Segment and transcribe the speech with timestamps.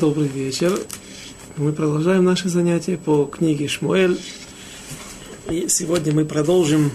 [0.00, 0.78] Добрый вечер.
[1.56, 4.18] Мы продолжаем наши занятия по книге Шмуэль.
[5.48, 6.90] И сегодня мы продолжим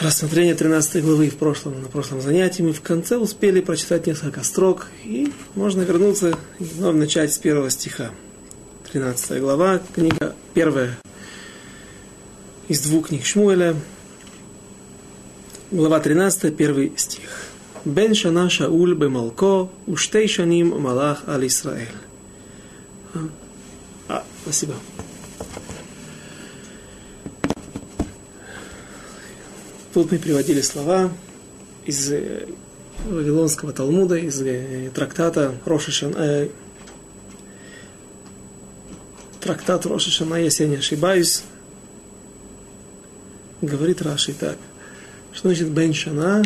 [0.00, 2.62] рассмотрение 13 главы в прошлом, на прошлом занятии.
[2.62, 7.68] Мы в конце успели прочитать несколько строк, и можно вернуться и вновь начать с первого
[7.68, 8.10] стиха.
[8.92, 10.96] 13 глава, книга первая
[12.68, 13.76] из двух книг Шмуэля,
[15.70, 17.43] глава 13, первый стих.
[17.85, 21.95] בן שנה שאול במלכו ושתי שנים מלך על ישראל.
[24.09, 24.73] А, спасибо.
[29.93, 31.11] Тут мы приводили слова
[31.85, 32.47] из э,
[33.05, 36.49] Вавилонского Талмуда, из э, трактата Рошишан, э,
[39.41, 41.43] трактат Рошишана, если я не ошибаюсь,
[43.61, 44.57] говорит Раши так,
[45.33, 46.43] что значит Бен Шана,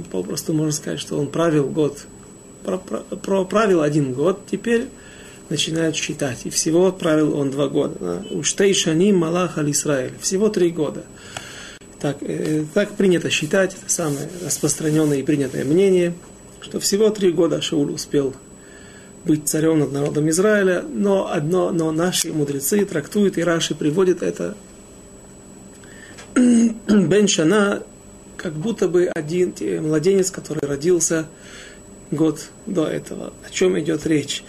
[0.00, 2.06] попросту можно сказать, что он правил год,
[2.64, 4.88] правил один год, теперь
[5.48, 6.40] начинают считать.
[6.44, 8.24] И всего правил он два года.
[8.30, 10.12] Уштей шаним малах аль Исраэль.
[10.20, 11.04] Всего три года.
[12.00, 16.14] Так, э, так принято считать, это самое распространенное и принятое мнение,
[16.60, 18.34] что всего три года Шауль успел
[19.24, 24.56] быть царем над народом Израиля, но одно, но наши мудрецы трактуют, и Раши приводит это
[26.34, 27.84] Бен Шана
[28.42, 31.26] как будто бы один младенец, который родился
[32.10, 33.32] год до этого.
[33.46, 34.42] О чем идет речь?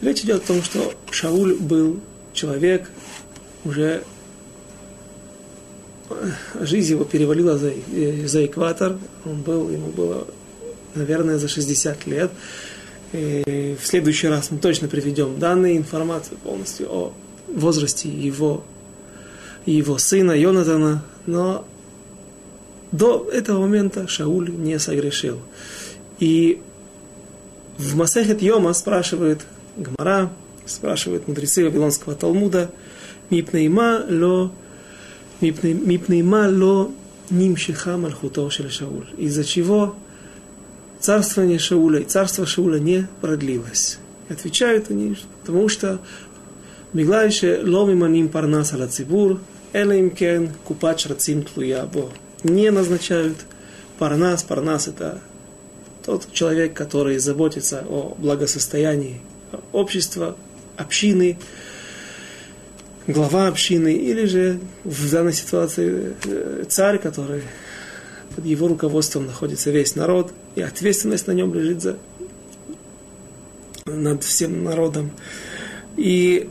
[0.00, 2.00] Речь идет о том, что Шауль был
[2.32, 2.88] человек,
[3.64, 4.02] уже
[6.08, 10.26] э, жизнь его перевалила за, э, за экватор, он был, ему было,
[10.94, 12.30] наверное, за 60 лет.
[13.12, 17.12] И в следующий раз мы точно приведем данные, информацию полностью о
[17.48, 18.64] возрасте его,
[19.66, 21.66] его сына Йонатана, но
[22.92, 25.38] до этого момента Шауль не согрешил.
[26.18, 26.60] И
[27.76, 29.42] в Масехет Йома спрашивает
[29.76, 30.30] Гмара,
[30.66, 32.70] спрашивают мудрецы Вавилонского Талмуда,
[33.30, 34.50] Мипнейма ло
[35.40, 36.90] Мипнейма ло
[37.30, 39.06] нимшиха мальхуто шель Шауль.
[39.16, 39.94] Из-за чего
[40.98, 43.98] царствование Шауля и царство Шауля не продлилось.
[44.28, 46.00] Отвечают они, потому что
[46.92, 49.40] Миглайше ломиманим парнас аля цибур,
[49.74, 52.10] элеймкен купач рацим тлуя бо
[52.42, 53.36] не назначают
[53.98, 54.42] парнас.
[54.42, 55.20] Парнас– это
[56.04, 59.20] тот человек, который заботится о благосостоянии
[59.72, 60.36] общества,
[60.76, 61.38] общины,
[63.06, 67.42] глава общины, или же в данной ситуации э, царь, который
[68.36, 71.96] под его руководством находится весь народ, и ответственность на нем лежит за,
[73.86, 75.10] над всем народом.
[75.96, 76.48] И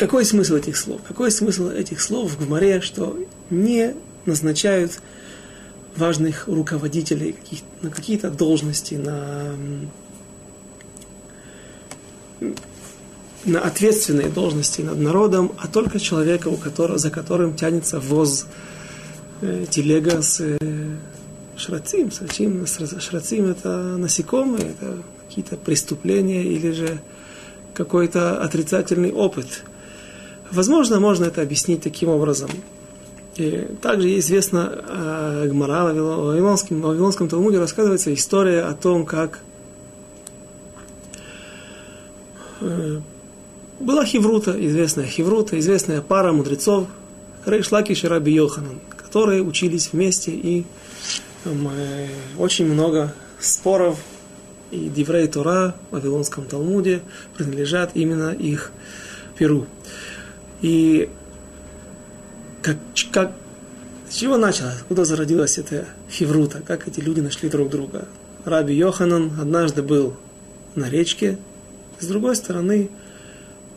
[0.00, 1.02] Какой смысл этих слов?
[1.06, 3.18] Какой смысл этих слов в Гмаре, что
[3.50, 3.94] не
[4.24, 4.92] назначают
[5.94, 7.36] важных руководителей
[7.82, 9.54] на какие-то должности, на,
[13.44, 18.46] на ответственные должности над народом, а только человека, у которого, за которым тянется воз
[19.42, 20.56] э, телега с э,
[21.58, 22.10] шрацим.
[22.10, 27.00] Шрацим, шрацим это насекомые, это какие-то преступления или же
[27.74, 29.64] какой-то отрицательный опыт–
[30.50, 32.50] Возможно, можно это объяснить таким образом.
[33.36, 39.38] И также известно э, Гмара в Вавилонском, в Вавилонском Талмуде рассказывается история о том, как
[42.60, 43.00] э,
[43.78, 46.88] была Хеврута, известная Хеврута, известная пара мудрецов,
[47.46, 50.66] Рейш Лакиш и Раби Йоханан, которые учились вместе, и
[51.44, 53.98] э, очень много споров
[54.70, 57.00] и Диврей Тора в Вавилонском Талмуде
[57.36, 58.72] принадлежат именно их
[59.38, 59.66] перу.
[60.62, 61.08] И
[62.62, 62.76] как,
[63.12, 63.32] как,
[64.08, 64.82] с чего началось?
[64.88, 66.62] Куда зародилась эта хеврута?
[66.66, 68.06] Как эти люди нашли друг друга?
[68.44, 70.16] Раби Йоханан однажды был
[70.74, 71.38] на речке,
[71.98, 72.90] с другой стороны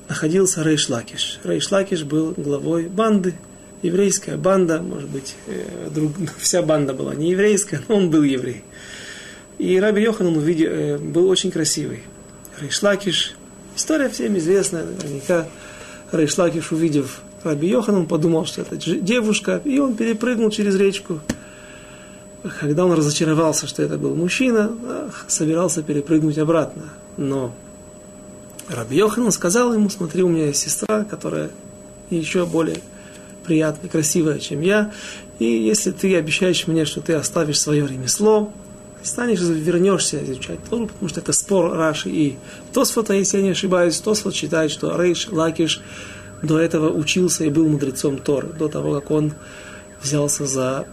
[0.07, 1.39] находился Рейш Лакиш.
[1.43, 3.35] Рейш Лакиш был главой банды,
[3.81, 8.63] еврейская банда, может быть, э, друг, вся банда была не еврейская, но он был еврей.
[9.57, 12.03] И Раби Йоханан увидел, э, был очень красивый.
[12.59, 13.35] Рейш Лакиш,
[13.75, 15.47] история всем известная, наверняка
[16.13, 21.19] Рейш Лакиш, увидев Раби Йоханан, подумал, что это девушка, и он перепрыгнул через речку.
[22.59, 24.71] Когда он разочаровался, что это был мужчина,
[25.27, 26.83] собирался перепрыгнуть обратно.
[27.17, 27.53] Но
[28.69, 31.49] Раби Йоханан сказал ему, смотри, у меня есть сестра, которая
[32.09, 32.77] еще более
[33.43, 34.91] приятная, красивая, чем я,
[35.39, 38.53] и если ты обещаешь мне, что ты оставишь свое ремесло,
[39.03, 42.37] станешь, вернешься изучать Тору, потому что это спор Раши и
[42.73, 45.81] Тосфота, если я не ошибаюсь, Тосфот считает, что Рейш Лакиш
[46.41, 49.33] до этого учился и был мудрецом Торы, до того, как он
[50.01, 50.85] взялся за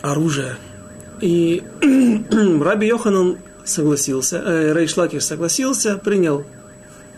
[0.00, 0.58] оружия.
[1.20, 1.62] И
[2.60, 6.44] Раби Йоханан согласился, э, Рейш Лакиш согласился, принял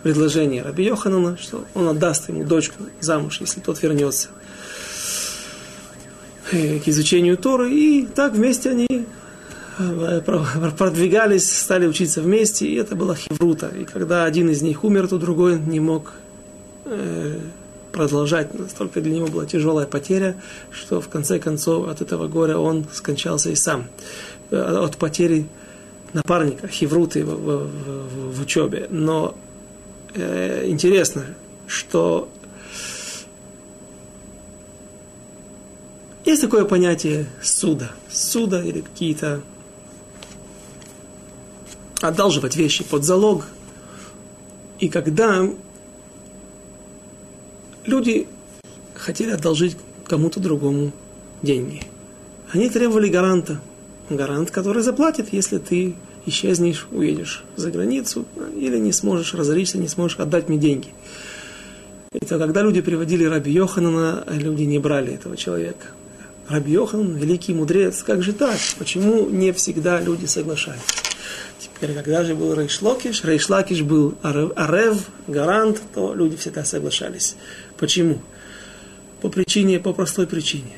[0.03, 4.29] предложение Раби Йоханана, что он отдаст ему дочку замуж, если тот вернется
[6.51, 7.73] к изучению Торы.
[7.73, 9.07] И так вместе они
[9.79, 10.21] э,
[10.77, 13.69] продвигались, стали учиться вместе, и это была хеврута.
[13.69, 16.13] И когда один из них умер, то другой не мог
[16.85, 17.39] э,
[17.93, 18.59] продолжать.
[18.59, 20.37] Настолько для него была тяжелая потеря,
[20.71, 23.87] что в конце концов от этого горя он скончался и сам.
[24.51, 25.47] От потери
[26.13, 28.89] напарника, хевруты в, в, в, в учебе.
[28.91, 29.37] Но
[30.15, 31.25] э, интересно,
[31.69, 32.29] что
[36.31, 37.91] есть такое понятие суда.
[38.11, 39.43] Суда или какие-то
[42.01, 43.47] одалживать вещи под залог.
[44.79, 45.49] И когда
[47.85, 48.27] люди
[48.95, 50.93] хотели одолжить кому-то другому
[51.43, 51.83] деньги,
[52.53, 53.61] они требовали гаранта.
[54.09, 55.95] Гарант, который заплатит, если ты
[56.27, 58.25] исчезнешь, уедешь за границу,
[58.57, 60.89] или не сможешь разориться, не сможешь отдать мне деньги.
[62.13, 65.87] Это когда люди приводили Раби Йоханана, люди не брали этого человека.
[66.51, 68.59] Раби Йохан, великий мудрец, как же так?
[68.77, 70.97] Почему не всегда люди соглашаются?
[71.61, 74.99] Теперь, когда же был Рейшлокиш, Рейшлакиш был Арев,
[75.29, 77.37] гарант, то люди всегда соглашались.
[77.79, 78.21] Почему?
[79.23, 80.73] По причине, по простой причине.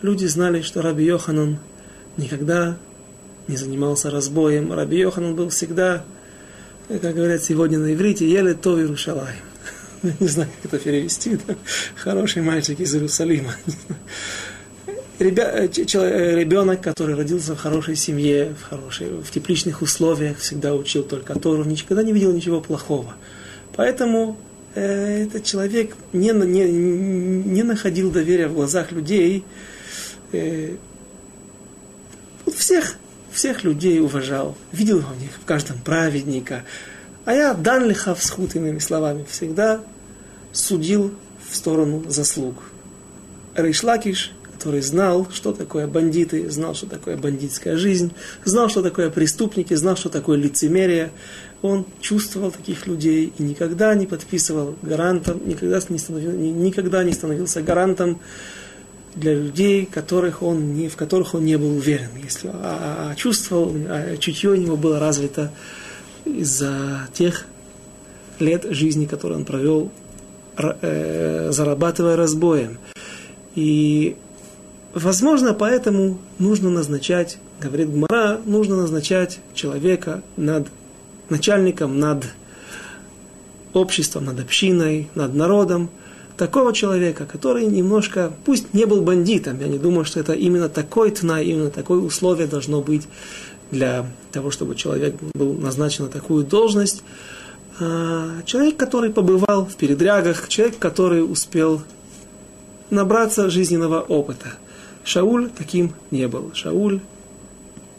[0.00, 1.58] Люди знали, что Раби Йоханан
[2.16, 2.78] никогда
[3.48, 4.72] не занимался разбоем.
[4.72, 6.04] Раби Йоханан был всегда,
[6.88, 9.34] как говорят сегодня на иврите, еле то Иерушалай.
[10.20, 11.38] Не знаю, как это перевести.
[11.96, 13.54] Хороший мальчик из Иерусалима.
[15.18, 21.64] Ребенок, который родился в хорошей семье, в, хорошей, в тепличных условиях, всегда учил только Тору,
[21.64, 23.14] никогда не видел ничего плохого.
[23.74, 24.36] Поэтому
[24.74, 29.44] э, этот человек не, не, не находил доверия в глазах людей.
[30.32, 30.76] Э,
[32.56, 32.96] всех
[33.38, 36.64] всех людей уважал, видел в них в каждом праведника.
[37.24, 39.80] А я дан лихав схуд, иными словами, всегда
[40.52, 41.14] судил
[41.48, 42.56] в сторону заслуг.
[43.54, 48.12] Рейшлакиш, который знал, что такое бандиты, знал, что такое бандитская жизнь,
[48.44, 51.12] знал, что такое преступники, знал, что такое лицемерие,
[51.62, 57.62] он чувствовал таких людей и никогда не подписывал гарантом, никогда не, становил, никогда не становился
[57.62, 58.18] гарантом
[59.14, 62.10] для людей, которых он не, в которых он не был уверен.
[62.22, 65.52] Если, а, а чувствовал, а чутье у него было развито
[66.24, 67.46] из-за тех
[68.40, 69.92] лет жизни, которые он провел,
[70.56, 72.78] э, зарабатывая разбоем.
[73.58, 74.14] И,
[74.98, 80.68] возможно, поэтому нужно назначать, говорит Гмара, нужно назначать человека над
[81.28, 82.24] начальником, над
[83.72, 85.90] обществом, над общиной, над народом,
[86.38, 91.10] такого человека, который немножко, пусть не был бандитом, я не думаю, что это именно такой
[91.10, 93.08] тна, именно такое условие должно быть
[93.70, 97.02] для того, чтобы человек был назначен на такую должность.
[97.80, 101.82] А, человек, который побывал в передрягах, человек, который успел
[102.90, 104.54] набраться жизненного опыта.
[105.08, 106.52] Шауль таким не был.
[106.52, 107.00] Шауль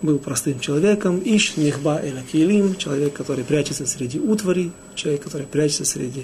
[0.03, 5.85] был простым человеком, ищ нехба эла килим, человек, который прячется среди утвари, человек, который прячется
[5.85, 6.23] среди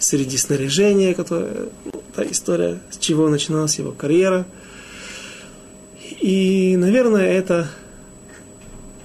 [0.00, 4.44] среди снаряжения, которое, ну, та история, с чего начиналась его карьера.
[6.20, 7.70] И, наверное, это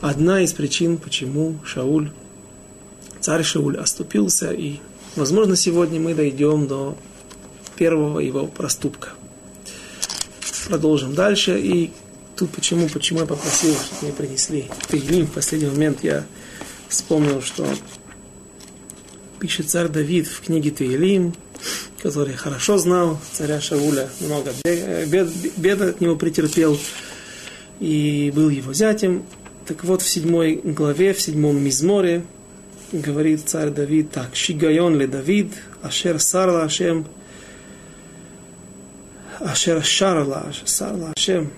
[0.02, 2.10] одна из причин, почему Шауль,
[3.20, 4.80] царь Шауль оступился, и,
[5.16, 6.98] возможно, сегодня мы дойдем до
[7.76, 9.10] первого его проступка.
[10.68, 11.92] Продолжим дальше, и
[12.36, 16.24] тут почему, почему я попросил, чтобы мне принесли Тегилим, в последний момент я
[16.88, 17.68] вспомнил, что
[19.40, 21.34] пишет царь Давид в книге Таилим,
[22.02, 26.80] который хорошо знал царя Шауля, много бед, бед от него претерпел
[27.80, 29.26] и был его зятем.
[29.66, 32.24] Так вот, в седьмой главе, в седьмом мизморе,
[32.92, 35.52] говорит царь Давид так, «Шигайон ле Давид,
[35.82, 37.06] ашер сарла Ашем,
[39.44, 41.52] ашер шарла, сарла Ашем,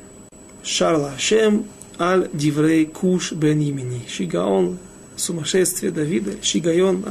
[0.63, 1.65] шарла Ашем,
[1.99, 4.01] аль диврей куш бен имени».
[4.07, 4.77] Шигаон,
[5.15, 7.05] сумасшествие Давида, Шигайон,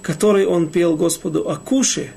[0.00, 2.10] который он пел Господу о Куше,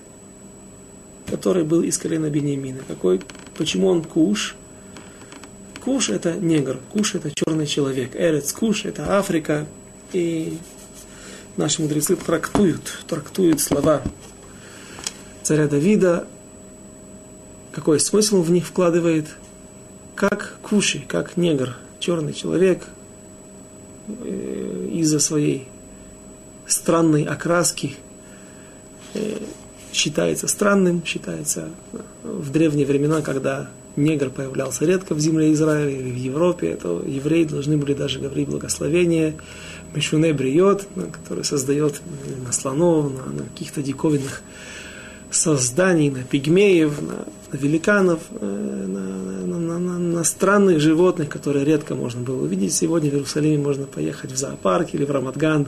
[1.27, 2.79] который был из колена Бениамина.
[2.87, 3.21] Какой,
[3.57, 4.55] почему он Куш?
[5.83, 9.67] Куш это негр, Куш это черный человек, Эрец Куш это Африка.
[10.13, 10.57] И
[11.57, 14.01] наши мудрецы трактуют, трактуют слова
[15.43, 16.27] царя Давида,
[17.75, 19.27] какой смысл в них вкладывает,
[20.15, 22.85] как Куши, как негр, черный человек,
[24.07, 25.67] э, из-за своей
[26.65, 27.97] странной окраски
[29.13, 29.39] э,
[29.91, 31.69] считается странным, считается
[32.23, 37.43] в древние времена, когда негр появлялся редко в земле Израиля или в Европе, то евреи
[37.43, 39.35] должны были даже говорить благословение.
[39.93, 42.01] Мишуне Бриот, который создает
[42.45, 44.43] на слонов, на каких-то диковинных
[45.35, 51.95] созданий, на пигмеев, на, на великанов, э, на, на, на, на, странных животных, которые редко
[51.95, 52.73] можно было увидеть.
[52.73, 55.67] Сегодня в Иерусалиме можно поехать в зоопарк или в Рамадган,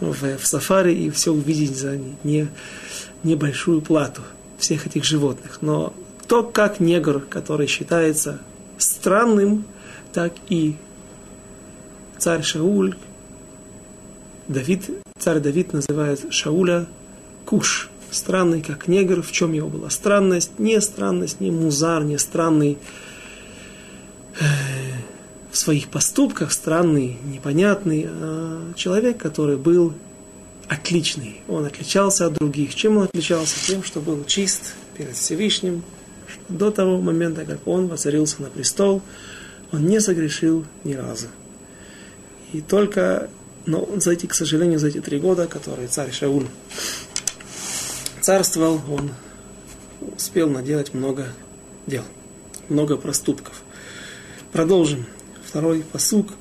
[0.00, 2.48] в, в сафари и все увидеть за не,
[3.22, 4.22] небольшую плату
[4.58, 5.58] всех этих животных.
[5.60, 5.92] Но
[6.28, 8.38] то, как негр, который считается
[8.78, 9.64] странным,
[10.12, 10.76] так и
[12.18, 12.94] царь Шауль,
[14.46, 16.86] Давид, царь Давид называет Шауля
[17.44, 19.22] Куш, странный как негр.
[19.22, 20.58] В чем его была странность?
[20.58, 22.78] Не странность, не музар, не странный
[24.40, 24.44] э,
[25.50, 29.94] в своих поступках, странный, непонятный, а человек, который был
[30.68, 31.42] отличный.
[31.48, 32.74] Он отличался от других.
[32.74, 33.54] Чем он отличался?
[33.66, 35.82] Тем, что был чист перед Всевышним,
[36.48, 39.02] до того момента, как он воцарился на престол,
[39.72, 41.26] он не согрешил ни разу.
[42.52, 43.28] И только,
[43.66, 46.46] но за эти, к сожалению, за эти три года, которые царь Шауль
[48.23, 49.11] царствовал, он
[50.15, 51.27] успел наделать много
[51.87, 52.03] дел,
[52.69, 53.61] много проступков.
[54.51, 55.05] Продолжим.
[55.45, 56.33] Второй посук.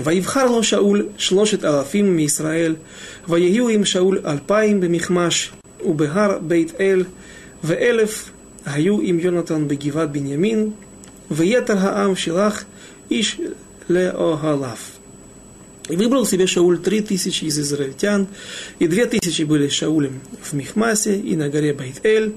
[0.00, 2.76] ויבחר לו שאול שלושת אלפים מישראל,
[3.28, 5.52] ויהיו עם שאול אלפיים במכמש
[5.84, 7.04] ובהר בית אל,
[7.64, 8.30] ואלף
[8.66, 10.70] היו עם יונתן בגבעת בנימין,
[11.30, 12.64] ויתר העם שלח
[13.10, 13.40] איש
[13.88, 14.76] לאוהליו.
[15.91, 18.27] И выбрал себе Шауль три тысячи из израильтян,
[18.79, 22.35] и две тысячи были Шаулем в Михмасе и на горе Байт-Эль,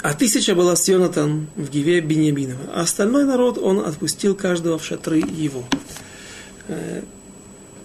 [0.00, 2.72] а тысяча была с Йонатан в Гиве Беньяминова.
[2.74, 5.64] А остальной народ он отпустил каждого в шатры его.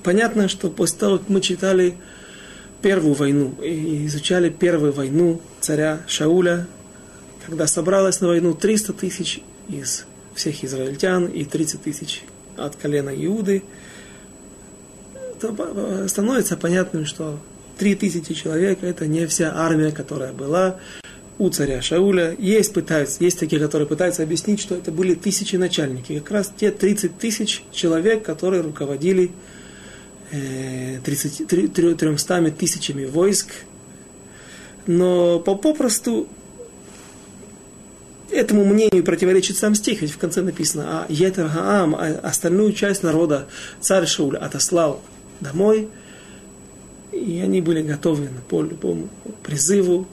[0.03, 1.95] Понятно, что после того, как мы читали
[2.81, 6.67] первую войну и изучали первую войну царя Шауля,
[7.45, 10.05] когда собралось на войну 300 тысяч из
[10.39, 12.23] всех израильтян и 30 тысяч
[12.57, 13.61] от колена Иуды,
[15.39, 17.39] то становится понятным, что
[17.77, 20.79] 3000 человек это не вся армия, которая была
[21.37, 22.35] у царя Шауля.
[22.37, 26.19] Есть, пытаются, есть такие, которые пытаются объяснить, что это были тысячи начальники.
[26.19, 29.31] Как раз те 30 тысяч человек, которые руководили
[30.31, 33.47] 30, 300 тысячами войск.
[34.87, 36.27] Но попросту
[38.31, 43.03] этому мнению противоречит сам стих, ведь в конце написано, а Етер Гаам, а остальную часть
[43.03, 43.47] народа
[43.81, 45.01] царь Шауль отослал
[45.39, 45.89] домой,
[47.11, 49.09] и они были готовы по любому
[49.43, 50.07] призыву,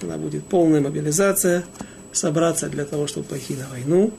[0.00, 1.64] когда будет полная мобилизация,
[2.12, 4.12] собраться для того, чтобы пойти на войну.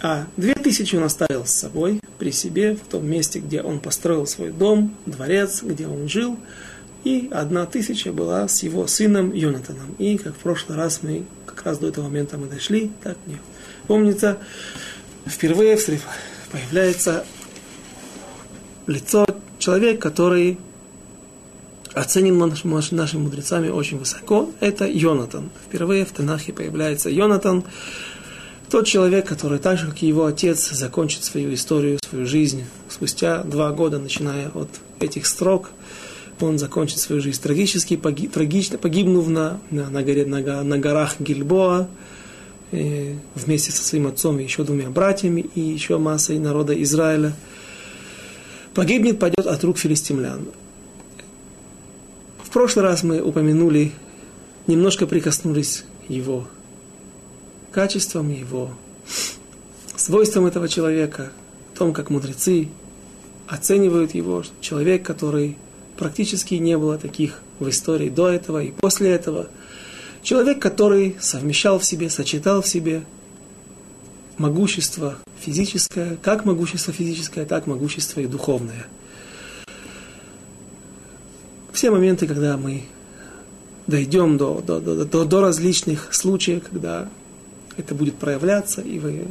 [0.00, 4.26] А две тысячи он оставил с собой, при себе, в том месте, где он построил
[4.26, 6.36] свой дом, дворец, где он жил.
[7.04, 9.94] И одна тысяча была с его сыном Йонатаном.
[9.98, 13.38] И, как в прошлый раз мы, как раз до этого момента мы дошли, так мне
[13.86, 14.38] помнится,
[15.26, 15.84] впервые в
[16.50, 17.24] появляется
[18.86, 19.26] лицо
[19.58, 20.58] человека, который
[21.94, 24.50] оценен нашими мудрецами очень высоко.
[24.60, 25.50] Это Йонатан.
[25.66, 27.64] Впервые в Танахе появляется Йонатан,
[28.70, 33.42] тот человек, который так же, как и его отец, закончит свою историю, свою жизнь спустя
[33.42, 34.68] два года, начиная от
[35.00, 35.70] этих строк,
[36.42, 41.16] он закончит свою жизнь трагически, погиб, трагично, погибнув на, на, на, горе, на, на горах
[41.20, 41.88] Гильбоа,
[42.72, 47.34] э, вместе со своим отцом и еще двумя братьями, и еще массой народа Израиля.
[48.74, 50.46] Погибнет, пойдет от рук филистимлян.
[52.42, 53.92] В прошлый раз мы упомянули,
[54.66, 56.46] немножко прикоснулись его
[57.70, 58.70] качествам его,
[59.96, 61.30] свойствам этого человека,
[61.74, 62.68] о том, как мудрецы
[63.46, 65.56] оценивают его, человек, который
[65.98, 69.48] практически не было таких в истории до этого и после этого.
[70.22, 73.02] Человек, который совмещал в себе, сочетал в себе
[74.38, 78.86] могущество физическое, как могущество физическое, так могущество и духовное.
[81.72, 82.84] Все моменты, когда мы
[83.86, 87.08] дойдем до, до, до, до, до различных случаев, когда
[87.76, 89.24] это будет проявляться, и вы,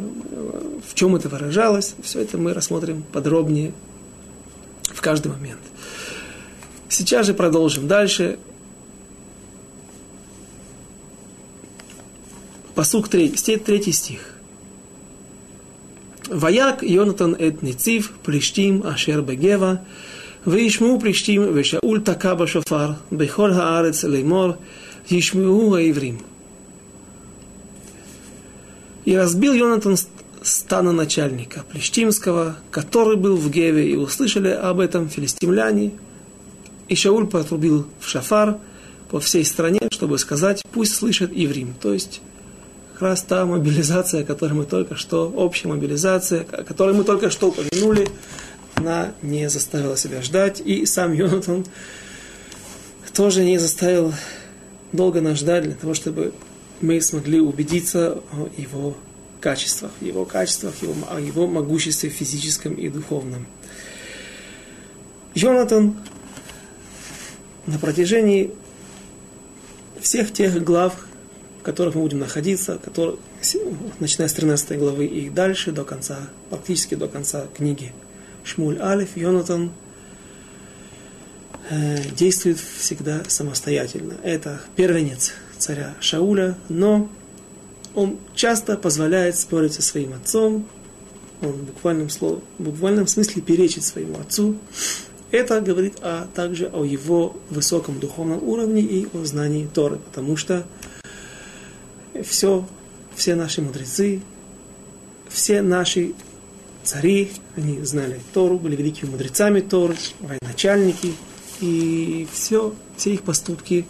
[0.87, 3.73] в чем это выражалось, все это мы рассмотрим подробнее
[4.83, 5.59] в каждый момент.
[6.89, 8.39] Сейчас же продолжим дальше.
[12.75, 14.35] Посук 3, третий стих.
[16.29, 19.81] Ваяк Йонатан эт Ницив, Плештим, Ашер Бегева,
[20.45, 24.57] Вишму Плештим, Вешауль Такаба Шофар, Бехор Хаарец Леймор,
[25.09, 26.19] Ишму Гаеврим.
[29.05, 29.97] И разбил Йонатан
[30.41, 35.93] стана начальника Плештимского, который был в Геве, и услышали об этом филистимляне,
[36.87, 38.57] и Шауль потрубил в шафар,
[39.09, 41.73] по всей стране, чтобы сказать, пусть слышит Иврим.
[41.81, 42.21] То есть
[42.93, 47.29] как раз та мобилизация, о которой мы только что, общая мобилизация, о которой мы только
[47.29, 48.07] что упомянули,
[48.75, 50.61] она не заставила себя ждать.
[50.61, 51.65] И сам Йонатан
[53.13, 54.13] тоже не заставил
[54.91, 56.33] долго нас ждать для того, чтобы
[56.81, 58.95] мы смогли убедиться о его
[59.41, 63.47] качествах, его качествах, его, о его могуществе физическом и духовном.
[65.33, 65.95] Йонатан
[67.67, 68.53] на протяжении
[69.99, 70.95] всех тех глав,
[71.59, 73.17] в которых мы будем находиться, которые,
[73.99, 77.93] начиная с 13 главы и дальше до конца, практически до конца книги
[78.43, 79.71] Шмуль Алиф, Йонатан
[81.69, 84.15] э, действует всегда самостоятельно.
[84.23, 87.09] Это первенец царя Шауля, но
[87.93, 90.67] он часто позволяет спорить со своим отцом,
[91.41, 94.57] он в буквальном, слове, в буквальном смысле перечит своему отцу,
[95.31, 100.65] это говорит а также о его высоком духовном уровне и о знании Торы, потому что
[102.23, 102.65] все,
[103.15, 104.21] все наши мудрецы,
[105.29, 106.13] все наши
[106.83, 111.13] цари, они знали Тору, были великими мудрецами Торы, военачальники,
[111.59, 113.85] и все, все их поступки,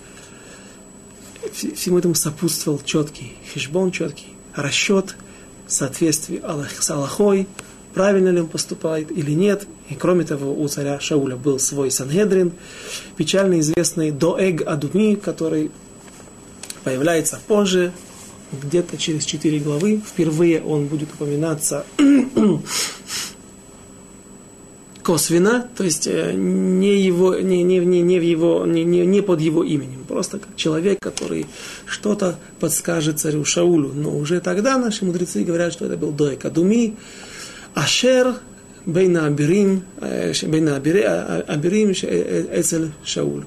[1.53, 5.15] всему этому сопутствовал четкий хешбон, четкий расчет,
[5.67, 7.47] соответствие с Аллахой,
[7.93, 9.67] правильно ли он поступает или нет.
[9.89, 12.51] И кроме того, у царя Шауля был свой Сангедрин,
[13.15, 15.71] печально известный Доэг Адуми, который
[16.83, 17.91] появляется позже,
[18.51, 20.01] где-то через четыре главы.
[20.05, 21.85] Впервые он будет упоминаться
[25.03, 29.21] косвенно, то есть э, не, его, не, не, не, не, в его, не, не, не
[29.21, 31.45] под его именем, просто как человек, который
[31.85, 33.93] что-то подскажет царю Шаулю.
[33.93, 36.97] Но уже тогда наши мудрецы говорят, что это был Доек Адуми,
[37.73, 38.35] Ашер
[38.86, 39.80] בין האבירים,
[40.50, 41.90] בין האבירים
[42.60, 43.44] אצל שאול,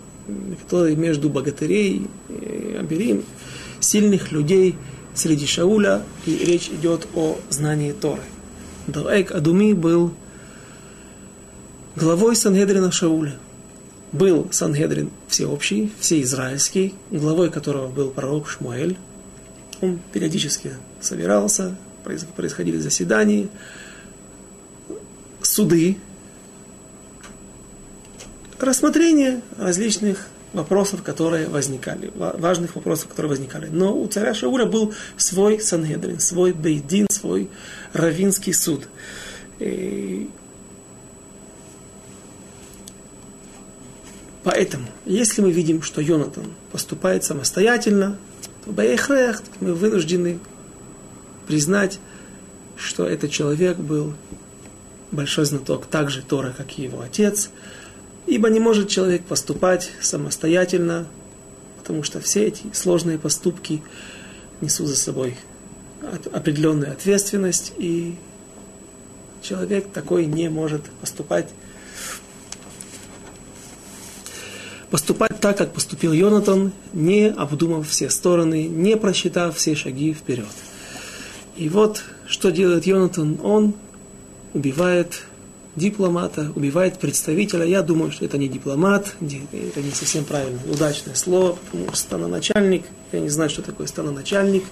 [0.67, 2.07] который между богатырей,
[2.79, 3.23] аберим,
[3.79, 4.75] сильных людей
[5.13, 8.23] среди Шауля, и речь идет о знании Торы.
[8.87, 10.13] Доэк Адуми был
[11.95, 13.35] главой Сангедрина Шауля.
[14.11, 18.97] Был Сангедрин всеобщий, всеизраильский, главой которого был пророк Шмуэль.
[19.81, 21.75] Он периодически собирался,
[22.35, 23.47] происходили заседания,
[25.60, 25.98] суды,
[28.58, 33.68] рассмотрение различных вопросов, которые возникали, важных вопросов, которые возникали.
[33.70, 37.50] Но у царя Шауля был свой Сангедрин, свой Бейдин, свой
[37.92, 38.88] равинский суд.
[39.58, 40.30] И
[44.42, 48.16] Поэтому, если мы видим, что Йонатан поступает самостоятельно,
[48.64, 50.38] то Бейхрех мы вынуждены
[51.46, 51.98] признать,
[52.78, 54.14] что этот человек был
[55.10, 57.50] большой знаток также Тора, как и его отец,
[58.26, 61.06] ибо не может человек поступать самостоятельно,
[61.78, 63.82] потому что все эти сложные поступки
[64.60, 65.36] несут за собой
[66.32, 68.16] определенную ответственность, и
[69.42, 71.48] человек такой не может поступать
[74.90, 80.48] поступать так, как поступил Йонатан, не обдумав все стороны, не просчитав все шаги вперед.
[81.56, 83.38] И вот, что делает Йонатан?
[83.42, 83.74] Он
[84.54, 85.22] убивает
[85.76, 87.64] дипломата, убивает представителя.
[87.64, 92.84] Я думаю, что это не дипломат, это не совсем правильное, удачное слово, потому что становначальник,
[93.12, 94.64] я не знаю, что такое становначальник.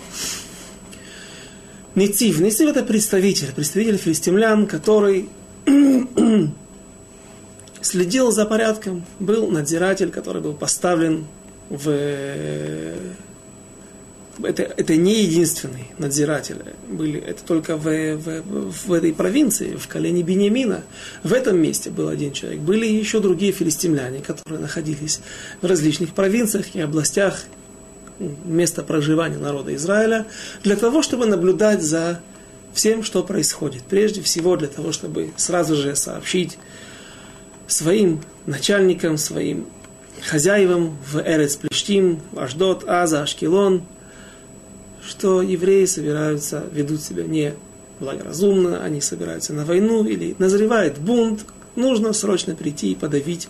[1.94, 2.40] Нецив.
[2.40, 5.28] Нецив это представитель, представитель филистимлян, который
[7.80, 11.26] следил за порядком, был надзиратель, который был поставлен
[11.70, 12.94] в
[14.42, 16.56] это, это не единственный надзиратель.
[16.88, 18.42] Были, это только в, в,
[18.86, 20.84] в этой провинции, в колене Бениамина.
[21.22, 22.60] В этом месте был один человек.
[22.60, 25.20] Были еще другие филистимляне, которые находились
[25.60, 27.44] в различных провинциях и областях
[28.44, 30.26] места проживания народа Израиля,
[30.62, 32.20] для того, чтобы наблюдать за
[32.72, 33.82] всем, что происходит.
[33.84, 36.58] Прежде всего для того, чтобы сразу же сообщить
[37.66, 39.66] своим начальникам, своим
[40.26, 43.82] хозяевам в Эрец Плештим, Аждот, Аза, Ашкелон–
[45.08, 47.54] что евреи собираются, ведут себя не
[47.98, 53.48] благоразумно, они собираются на войну или назревает бунт, нужно срочно прийти и подавить,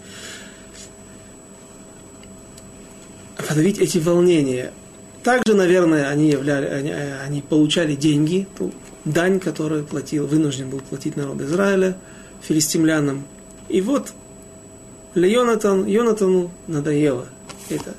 [3.37, 4.73] подавить эти волнения.
[5.25, 8.73] Также, наверное, они, являли, они, они получали деньги, ту
[9.05, 11.99] дань, которую платил, вынужден был платить народ Израиля,
[12.41, 13.25] филистимлянам.
[13.69, 14.13] И вот
[15.15, 17.27] для Йонатан, Йонатану надоело
[17.69, 17.95] это,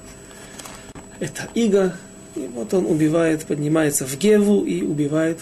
[1.19, 1.95] это иго,
[2.39, 5.39] и вот он убивает, поднимается в Геву и убивает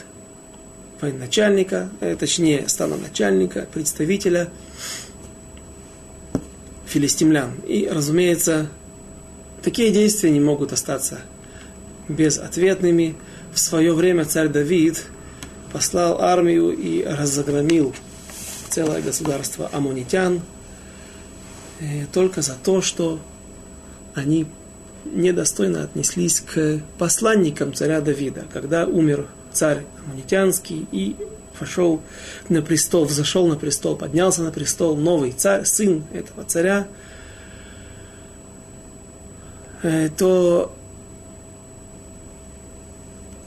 [0.99, 4.49] военачальника, э, точнее, начальника, представителя
[6.87, 7.51] филистимлян.
[7.67, 8.69] И, разумеется,
[9.61, 11.19] такие действия не могут остаться
[12.07, 13.15] безответными.
[13.53, 15.05] В свое время царь Давид
[15.71, 17.93] послал армию и разогромил
[18.69, 20.41] целое государство амунитян
[21.79, 23.19] э, только за то, что
[24.15, 24.47] они
[25.13, 28.45] недостойно отнеслись к посланникам царя Давида.
[28.51, 31.15] Когда умер царь амунитянский и
[31.57, 32.01] пошел
[32.49, 36.87] на престол, взошел на престол, поднялся на престол новый царь, сын этого царя,
[39.83, 40.73] э, то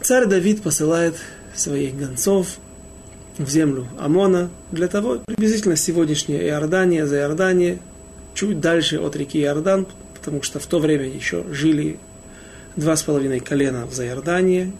[0.00, 1.16] царь Давид посылает
[1.54, 2.58] своих гонцов
[3.38, 7.78] в землю Амона для того, приблизительно сегодняшняя Иордания, за Иордания,
[8.34, 9.86] чуть дальше от реки Иордан,
[10.20, 11.98] потому что в то время еще жили
[12.76, 14.72] два с половиной колена в Заордании,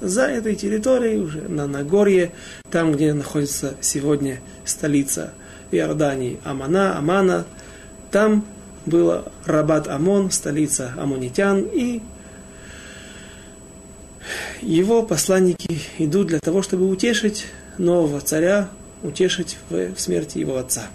[0.00, 2.32] за этой территорией, уже на Нагорье,
[2.70, 5.32] там, где находится сегодня столица
[5.70, 7.44] Иордании, Амана, Амана,
[8.10, 8.44] там
[8.86, 12.00] было Рабат Амон, столица амунитян, и
[14.60, 17.46] его посланники идут для того, чтобы утешить
[17.78, 18.68] нового царя,
[19.02, 20.86] утешить в смерти его отца.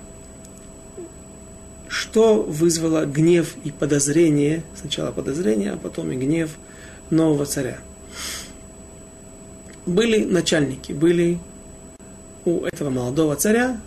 [1.88, 6.52] Что вызвало гнев и подозрение, сначала подозрение, а потом и гнев
[7.10, 7.80] нового царя?
[9.88, 11.40] были начальники, были
[12.46, 13.80] у этого молодого царя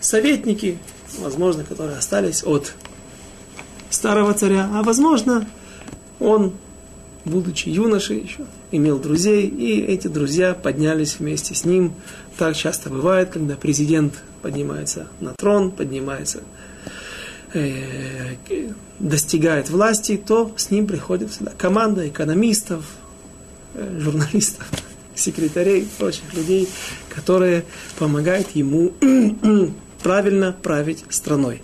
[0.00, 0.78] советники,
[1.18, 2.72] возможно, которые остались от
[3.90, 5.46] старого царя, а возможно,
[6.18, 6.54] он,
[7.24, 11.92] будучи юношей еще, имел друзей, и эти друзья поднялись вместе с ним.
[12.36, 16.40] Так часто бывает, когда президент поднимается на трон, поднимается,
[17.54, 18.34] э,
[18.98, 22.84] достигает власти, то с ним приходит всегда команда экономистов,
[23.74, 24.66] э, журналистов,
[25.14, 26.68] секретарей, прочих людей,
[27.14, 27.64] которые
[27.98, 28.92] помогают ему
[30.02, 31.62] правильно править страной.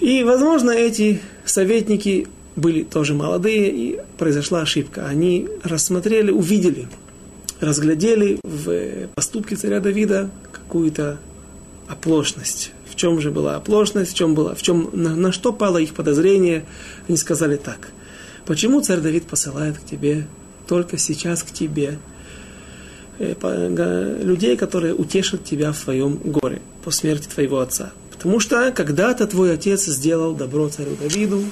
[0.00, 5.06] И, возможно, эти советники были тоже молодые, и произошла ошибка.
[5.06, 6.88] Они рассмотрели, увидели,
[7.60, 11.18] разглядели в поступке царя Давида какую-то
[11.88, 12.72] оплошность.
[12.94, 15.94] В чем же была оплошность, в чем, была, в чем, на, на что пало их
[15.94, 16.64] подозрение?
[17.08, 17.90] Они сказали так.
[18.46, 20.26] Почему царь Давид посылает к тебе,
[20.66, 21.98] только сейчас к тебе,
[23.18, 27.92] Э, людей, которые утешат тебя в твоем горе по смерти твоего отца.
[28.10, 31.44] Потому что когда-то твой отец сделал добро царю Давиду.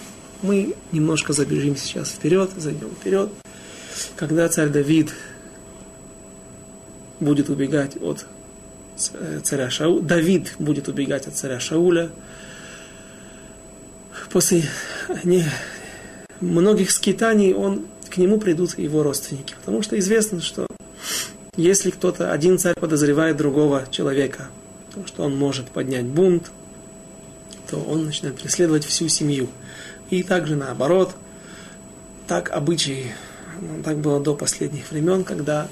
[0.43, 3.31] Мы немножко забежим сейчас вперед, зайдем вперед.
[4.17, 5.13] Когда царь Давид
[7.21, 8.27] будет убегать от
[8.97, 12.11] царя Шауля, Давид будет убегать от царя Шауля,
[14.31, 14.65] после
[15.25, 15.45] не,
[16.41, 19.55] многих скитаний он, к нему придут его родственники.
[19.55, 20.67] Потому что известно, что
[21.57, 24.49] если кто-то, один царь подозревает другого человека,
[24.95, 26.51] то, что он может поднять бунт,
[27.71, 29.49] то он начинает преследовать всю семью.
[30.11, 31.15] И также наоборот,
[32.27, 33.13] так обычаи,
[33.61, 35.69] ну, так было до последних времен, когда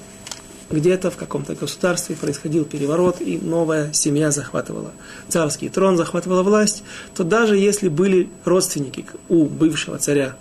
[0.71, 4.91] где-то в каком-то государстве происходил переворот, и новая семья захватывала.
[5.27, 6.83] Царский трон, захватывала власть,
[7.15, 10.35] то даже если были родственники у бывшего царя,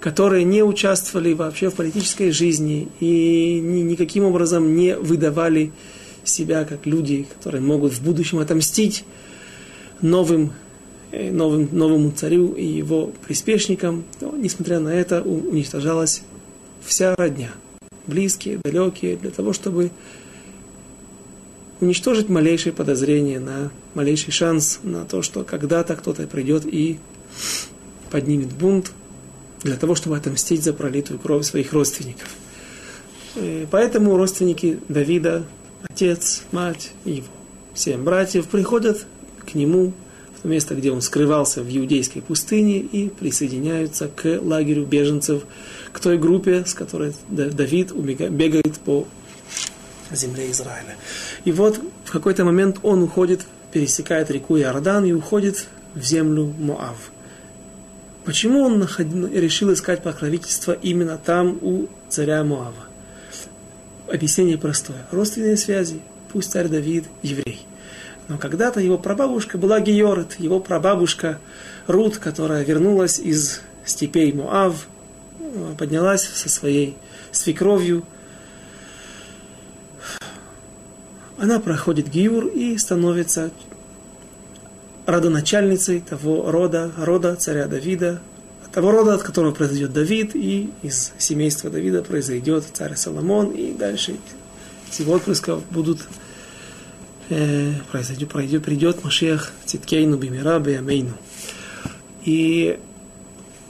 [0.00, 5.72] которые не участвовали вообще в политической жизни и ни, никаким образом не выдавали
[6.24, 9.04] себя как люди, которые могут в будущем отомстить
[10.00, 10.52] новым,
[11.12, 16.22] э, новым, новому царю и его приспешникам, но, несмотря на это, уничтожалась
[16.84, 17.50] вся родня,
[18.06, 19.90] близкие, далекие, для того, чтобы
[21.80, 26.98] уничтожить малейшее подозрение на малейший шанс на то, что когда-то кто-то придет и
[28.10, 28.92] поднимет бунт,
[29.62, 32.28] для того, чтобы отомстить за пролитую кровь своих родственников.
[33.34, 35.44] И поэтому родственники Давида,
[35.88, 37.26] отец, мать его
[37.74, 39.06] семь братьев приходят
[39.44, 39.92] к нему
[40.36, 45.42] в то место, где он скрывался в иудейской пустыне и присоединяются к лагерю беженцев,
[45.96, 49.06] к той группе, с которой Давид бегает по
[50.12, 50.96] земле Израиля.
[51.44, 56.96] И вот в какой-то момент он уходит, пересекает реку Иордан и уходит в землю Моав–
[58.26, 62.74] Почему он решил искать покровительство именно там, у царя Муава?
[64.12, 65.06] Объяснение простое.
[65.12, 66.00] Родственные связи.
[66.32, 67.64] Пусть царь Давид еврей.
[68.26, 71.38] Но когда-то его прабабушка была Георет, его прабабушка
[71.86, 74.88] Рут, которая вернулась из степей Муав,
[75.78, 76.96] поднялась со своей
[77.32, 78.04] свекровью.
[81.38, 83.50] Она проходит Гиюр и становится
[85.06, 88.20] родоначальницей того рода, рода царя Давида,
[88.72, 94.16] того рода, от которого произойдет Давид, и из семейства Давида произойдет царь Соломон, и дальше
[94.90, 95.20] из его
[95.70, 96.00] будут
[97.30, 101.12] э, произойдет, пройдет, придет Машех Циткейну Бимира Беямейну.
[102.24, 102.78] И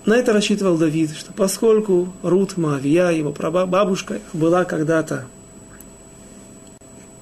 [0.07, 5.27] на это рассчитывал Давид, что поскольку Рут Маавия, его бабушка, была когда-то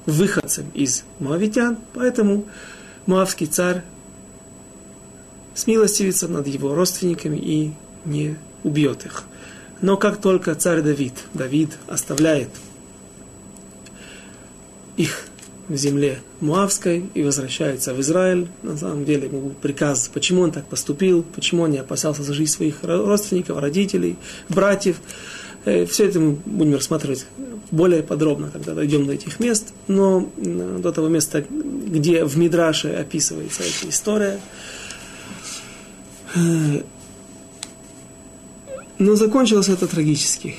[0.05, 2.45] выходцем из Моавитян, поэтому
[3.07, 3.83] Моавский царь
[5.55, 7.73] смилостивится над его родственниками и
[8.05, 9.23] не убьет их.
[9.81, 12.49] Но как только царь Давид, Давид оставляет
[14.95, 15.25] их
[15.67, 18.47] в земле Муавской и возвращается в Израиль.
[18.61, 22.51] На самом деле ему приказ, почему он так поступил, почему он не опасался за жизнь
[22.51, 24.17] своих родственников, родителей,
[24.49, 24.97] братьев.
[25.65, 27.25] Э, Все это мы будем рассматривать
[27.71, 29.73] более подробно, когда дойдем до этих мест.
[29.87, 34.39] Но до того места, где в Мидраше описывается эта история,
[36.35, 36.83] э,
[38.99, 40.55] но закончилось это трагически.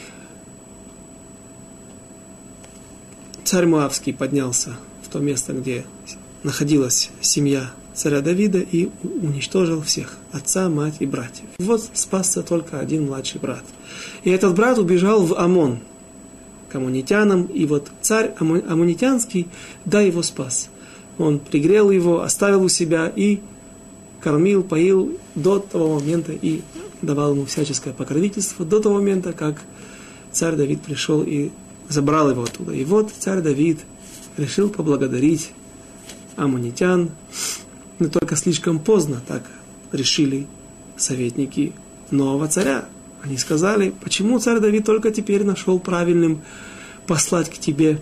[3.44, 5.84] Царь Муавский поднялся в то место, где
[6.42, 11.46] находилась семья царя Давида и уничтожил всех, отца, мать и братьев.
[11.58, 13.64] Вот спасся только один младший брат.
[14.24, 15.78] И этот брат убежал в Амон,
[16.68, 19.48] к амунитянам, и вот царь амунитянский,
[19.84, 20.68] да, его спас.
[21.18, 23.40] Он пригрел его, оставил у себя и
[24.20, 26.60] кормил, поил до того момента и
[27.00, 29.62] давал ему всяческое покровительство, до того момента, как
[30.32, 31.50] царь Давид пришел и
[31.88, 32.72] забрал его оттуда.
[32.72, 33.80] И вот царь Давид
[34.36, 35.52] решил поблагодарить
[36.36, 37.10] амунитян,
[37.98, 39.42] но только слишком поздно так
[39.92, 40.46] решили
[40.96, 41.72] советники
[42.10, 42.86] нового царя.
[43.22, 46.42] Они сказали, почему царь Давид только теперь нашел правильным
[47.06, 47.98] послать к тебе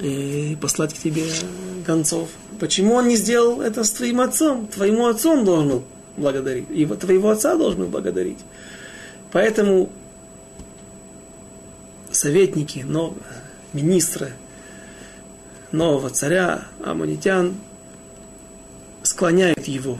[0.00, 1.24] э, послать к тебе
[1.86, 2.28] гонцов.
[2.58, 4.66] Почему он не сделал это с твоим отцом?
[4.66, 5.84] Твоему отцу он должен был
[6.16, 6.66] благодарить.
[6.70, 8.38] И твоего отца должен был благодарить.
[9.30, 9.90] Поэтому
[12.10, 13.14] советники, но
[13.72, 14.32] министры
[15.72, 17.54] нового царя Амунитян
[19.02, 19.98] склоняют его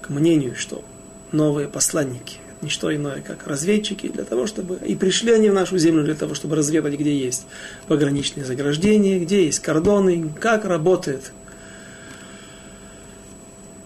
[0.00, 0.84] к мнению, что
[1.30, 4.78] новые посланники– не что иное, как разведчики, для того, чтобы...
[4.86, 7.44] И пришли они в нашу землю для того, чтобы разведать, где есть
[7.88, 11.32] пограничные заграждения, где есть кордоны, как работает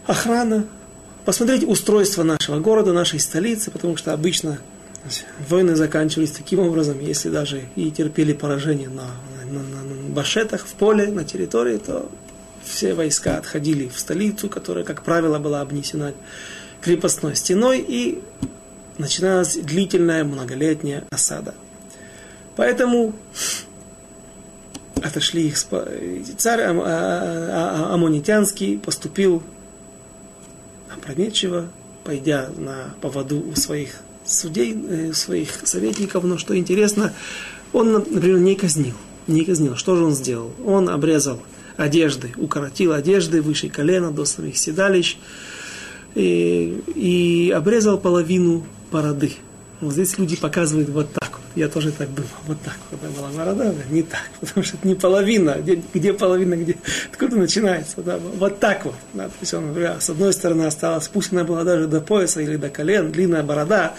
[0.07, 0.67] охрана,
[1.25, 4.59] посмотреть устройство нашего города, нашей столицы, потому что обычно
[5.49, 9.07] войны заканчивались таким образом, если даже и терпели поражение на,
[9.51, 9.83] на, на,
[10.17, 12.11] башетах, в поле, на территории, то
[12.65, 16.15] все войска отходили в столицу, которая, как правило, была обнесена
[16.81, 18.23] крепостной стеной, и
[18.99, 21.55] начиналась длительная многолетняя осада.
[22.57, 23.15] Поэтому
[25.03, 29.43] отошли их царь а, а, а, Амонитянский поступил
[30.91, 31.69] опрометчиво,
[32.05, 37.13] пойдя на поводу у своих судей, э, своих советников, но что интересно,
[37.73, 38.95] он, например, не казнил.
[39.27, 39.77] Не казнил.
[39.77, 40.53] Что же он сделал?
[40.65, 41.43] Он обрезал
[41.77, 45.17] одежды, укоротил одежды выше колена до своих седалищ
[46.15, 49.33] и, и обрезал половину бороды.
[49.81, 51.39] Вот здесь люди показывают вот так.
[51.55, 52.77] Я тоже так думал, вот так.
[52.93, 53.83] Это была борода, да?
[53.91, 55.57] не так, потому что это не половина.
[55.59, 56.77] Где, где половина, где,
[57.11, 58.03] откуда начинается?
[58.03, 58.19] Да?
[58.19, 58.95] Вот так вот.
[59.15, 59.25] Да?
[59.25, 62.69] То есть он, с одной стороны осталась, пусть она была даже до пояса или до
[62.69, 63.95] колен, длинная борода,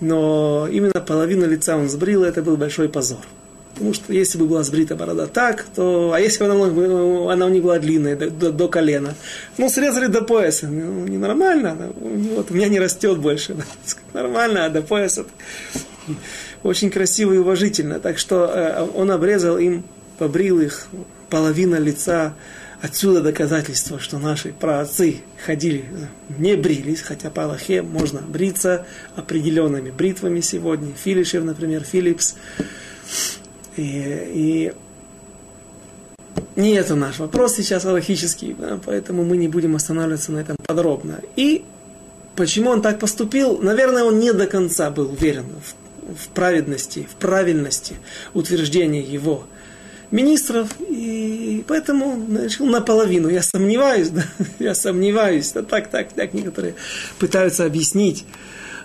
[0.00, 3.20] но именно половина лица он сбрил, это был большой позор.
[3.78, 6.12] Потому что если бы была сбрита борода так, то...
[6.12, 9.14] А если бы она, она у них была длинная, до, до, колена?
[9.56, 10.66] Ну, срезали до пояса.
[10.66, 11.92] Ну, ненормально.
[12.34, 13.56] Вот у меня не растет больше.
[14.12, 15.26] Нормально, а до пояса...
[16.64, 18.00] Очень красиво и уважительно.
[18.00, 19.84] Так что э, он обрезал им,
[20.18, 20.88] побрил их,
[21.30, 22.34] половина лица.
[22.80, 25.84] Отсюда доказательство, что наши праотцы ходили,
[26.36, 30.92] не брились, хотя по Аллахе можно бриться определенными бритвами сегодня.
[30.94, 32.34] Филишев, например, Филипс
[33.78, 34.72] и, и
[36.56, 41.20] не это наш вопрос сейчас логический, да, поэтому мы не будем останавливаться на этом подробно.
[41.36, 41.64] И
[42.36, 43.58] почему он так поступил?
[43.58, 47.96] Наверное, он не до конца был уверен в, в праведности, в правильности
[48.34, 49.44] утверждения его
[50.10, 53.28] министров, и поэтому решил наполовину.
[53.28, 54.24] Я сомневаюсь, да,
[54.58, 56.74] я сомневаюсь, да, так, так, так некоторые
[57.18, 58.24] пытаются объяснить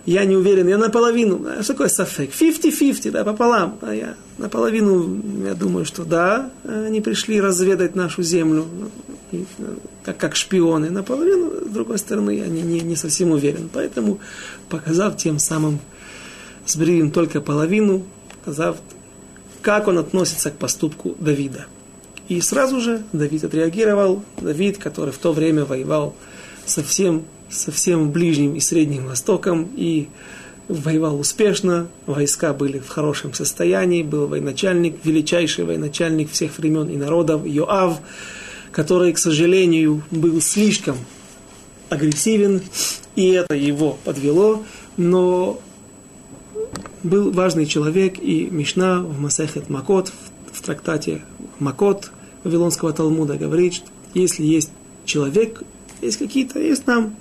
[0.05, 2.31] я не уверен, я наполовину, что такое сафек?
[2.31, 3.79] 50-50, да, пополам.
[3.81, 8.65] А я наполовину, я думаю, что да, они пришли разведать нашу землю,
[10.03, 10.89] как, как шпионы.
[10.89, 13.69] Наполовину, с другой стороны, я не, не, не совсем уверен.
[13.71, 14.19] Поэтому,
[14.67, 15.79] показав тем самым,
[16.65, 18.03] сбрил им только половину,
[18.39, 18.77] показав,
[19.61, 21.65] как он относится к поступку Давида.
[22.27, 24.21] И сразу же Давид отреагировал.
[24.41, 26.13] Давид, который в то время воевал
[26.65, 30.07] совсем со всем Ближним и Средним Востоком и
[30.67, 37.45] воевал успешно, войска были в хорошем состоянии, был военачальник, величайший военачальник всех времен и народов,
[37.45, 37.99] Йоав,
[38.71, 40.97] который, к сожалению, был слишком
[41.89, 42.61] агрессивен,
[43.15, 44.63] и это его подвело.
[44.97, 45.61] но
[47.03, 50.11] был важный человек, и Мишна в Масехет Макот,
[50.51, 51.21] в, трактате
[51.59, 52.11] Макот
[52.43, 54.71] Вавилонского Талмуда говорит, что если есть
[55.05, 55.63] человек,
[56.01, 57.15] есть какие-то, есть нам,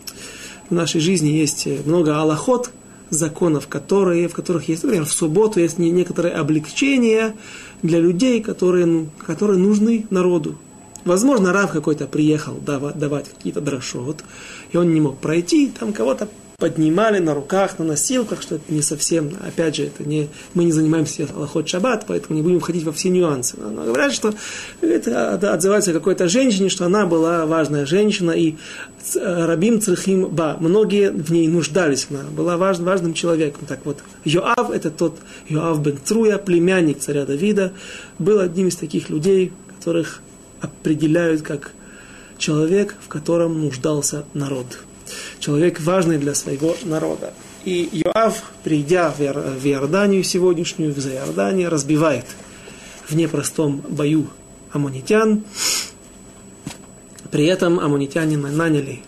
[0.72, 2.70] в нашей жизни есть много аллахот,
[3.10, 7.34] законов, которые, в которых есть, например, в субботу есть некоторые облегчения
[7.82, 10.56] для людей, которые, ну, которые нужны народу.
[11.04, 14.24] Возможно, Рав какой-то приехал давать, какие-то дрошот,
[14.72, 16.28] и он не мог пройти, там кого-то
[16.62, 20.70] поднимали на руках, на носилках, что это не совсем, опять же, это не, мы не
[20.70, 23.56] занимаемся Аллахот Шаббат, поэтому не будем входить во все нюансы.
[23.58, 24.32] Но говорят, что
[24.80, 28.54] это отзывается какой-то женщине, что она была важная женщина, и
[29.16, 33.66] Рабим Црахим Ба, многие в ней нуждались, она была важ, важным человеком.
[33.66, 37.72] Так вот, Йоав, это тот Йоав бен Труя, племянник царя Давида,
[38.20, 40.20] был одним из таких людей, которых
[40.60, 41.72] определяют как
[42.38, 44.66] человек, в котором нуждался народ
[45.38, 47.32] человек важный для своего народа.
[47.64, 52.26] И Йоав, придя в Иорданию сегодняшнюю, в Заиордание, разбивает
[53.08, 54.26] в непростом бою
[54.72, 55.44] аммонитян.
[57.30, 59.00] При этом аммонитяне наняли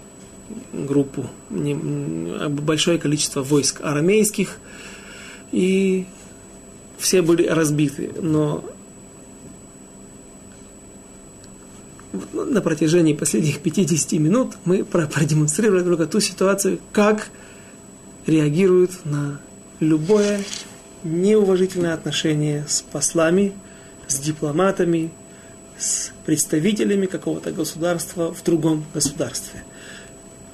[0.72, 4.58] группу, большое количество войск арамейских,
[5.52, 6.06] и
[6.98, 8.12] все были разбиты.
[8.20, 8.64] Но
[12.32, 17.28] на протяжении последних 50 минут мы продемонстрировали только ту ситуацию, как
[18.26, 19.40] реагируют на
[19.80, 20.40] любое
[21.02, 23.52] неуважительное отношение с послами,
[24.06, 25.10] с дипломатами,
[25.78, 29.62] с представителями какого-то государства в другом государстве.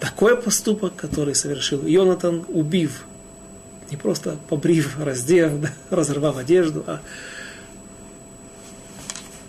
[0.01, 3.05] Такой поступок, который совершил Йонатан, убив,
[3.91, 7.01] не просто побрив, раздев, да, разорвав одежду, а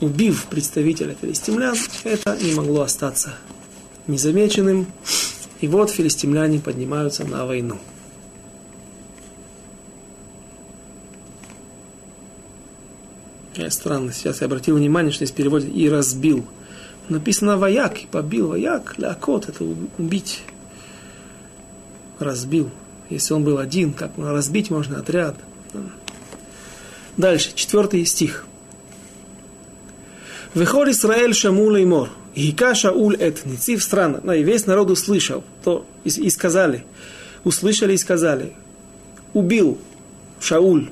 [0.01, 3.35] убив представителя филистимлян, это не могло остаться
[4.07, 4.87] незамеченным.
[5.61, 7.77] И вот филистимляне поднимаются на войну.
[13.69, 16.45] Странно, сейчас я обратил внимание, что здесь переводит «и разбил».
[17.09, 18.49] Написано «вояк» и «побил».
[18.49, 19.63] «Вояк», «лякот»— это
[19.97, 20.43] убить.
[22.17, 22.71] Разбил.
[23.09, 25.35] Если он был один, как разбить можно отряд.
[27.17, 28.45] Дальше, четвертый стих.
[30.53, 32.09] Вехор Исраэль Шаму Леймор.
[32.35, 34.19] Гика Шауль эт Ницив странно.
[34.23, 35.43] Но и весь народ услышал.
[35.63, 36.83] То, и, и сказали.
[37.45, 38.53] Услышали и сказали.
[39.33, 39.77] Убил
[40.41, 40.89] Шауль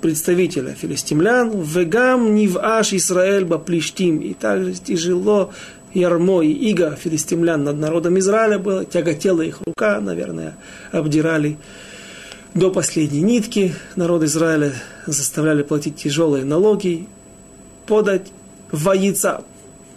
[0.00, 5.52] представителя филистимлян, вегам ниваш Израиль баплиштим, и также тяжело
[5.92, 10.56] ярмо и иго филистимлян над народом Израиля было, тяготела их рука, наверное,
[10.92, 11.58] обдирали
[12.54, 14.72] до последней нитки народ Израиля,
[15.06, 17.06] заставляли платить тяжелые налоги,
[17.86, 18.32] подать
[18.72, 19.42] Ваица,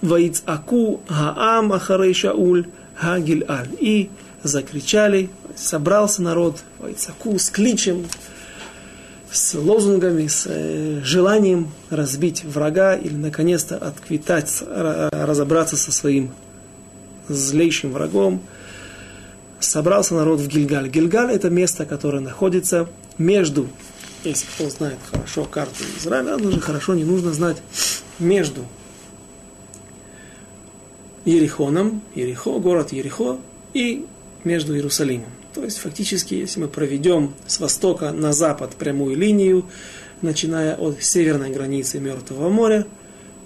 [0.01, 3.69] Ваицаку Гаам Ахарей Шауль Хагиль Аль.
[3.79, 4.09] И
[4.43, 8.05] закричали, собрался народ Ваицаку с кличем,
[9.31, 16.31] с лозунгами, с э, желанием разбить врага или наконец-то отквитать, разобраться со своим
[17.27, 18.41] злейшим врагом.
[19.59, 20.89] Собрался народ в Гильгаль.
[20.89, 23.67] Гильгаль это место, которое находится между,
[24.23, 27.57] если кто знает хорошо карту Израиля, даже хорошо не нужно знать
[28.19, 28.65] между
[31.25, 33.37] Ерихоном, Ерихо, город Ерихо,
[33.73, 34.05] и
[34.43, 35.29] между Иерусалимом.
[35.53, 39.65] То есть фактически, если мы проведем с востока на запад прямую линию,
[40.21, 42.85] начиная от северной границы Мертвого моря,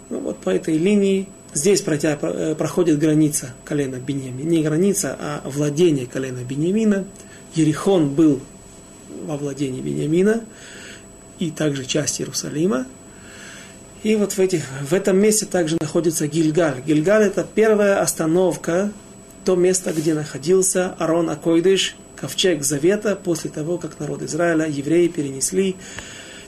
[0.10, 4.48] ну, вот по этой линии здесь протя, э, проходит граница колена Беньямина.
[4.48, 7.06] Не граница, а владение колена Беньямина.
[7.56, 8.40] Ерихон был
[9.26, 10.46] во владении Беньямина
[11.40, 12.86] и также часть Иерусалима.
[14.04, 16.82] И вот в, этих, в этом месте также находится Гильгаль.
[16.86, 18.92] Гильгаль это первая остановка,
[19.44, 25.76] то место, где находился Арон Акойдыш, ковчег Завета, после того, как народ Израиля, евреи перенесли,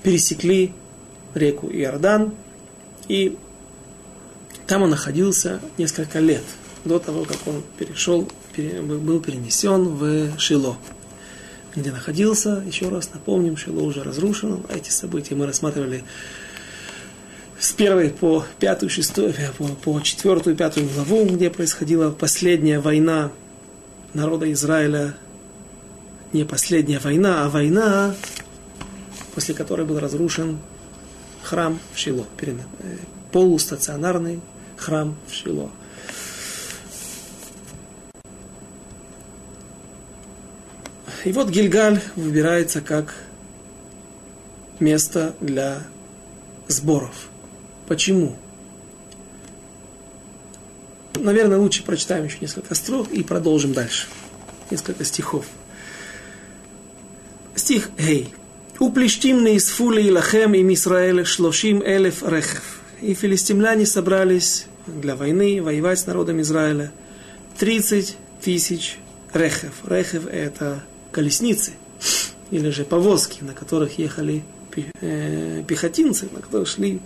[0.03, 0.73] пересекли
[1.33, 2.33] реку Иордан.
[3.07, 3.38] И
[4.67, 6.43] там он находился несколько лет,
[6.85, 10.77] до того, как он перешел, был перенесен в Шило
[11.75, 12.63] где находился.
[12.65, 14.62] Еще раз напомним, Шило уже разрушено.
[14.69, 16.04] Эти события мы рассматривали
[17.60, 23.31] с первой по пятую, шестую, э, по, по четвертую, пятую главу, где происходила последняя война
[24.13, 25.15] народа Израиля.
[26.31, 28.15] Не последняя война, а война,
[29.33, 30.60] после которой был разрушен
[31.43, 32.55] храм в Шило, э,
[33.31, 34.39] полустационарный
[34.77, 35.71] храм в Шило.
[41.25, 43.13] И вот Гильгаль выбирается как
[44.79, 45.83] место для
[46.67, 47.29] сборов.
[47.90, 48.37] Почему?
[51.15, 54.08] Наверное, лучше прочитаем еще несколько строк и продолжим дальше.
[54.69, 55.46] Несколько стихов.
[57.56, 58.29] стих Гей.
[58.77, 62.79] У плештим на Исфуле и Лахем им Исраэле шлошим элев рехев.
[63.02, 66.92] И филистимляне собрались для войны, воевать с народом Израиля.
[67.58, 69.00] 30 тысяч
[69.33, 69.73] рехев.
[69.87, 71.71] Рехев– это колесницы,
[72.52, 74.44] или же повозки, на которых ехали
[75.02, 77.02] э, пехотинцы, на которых шли,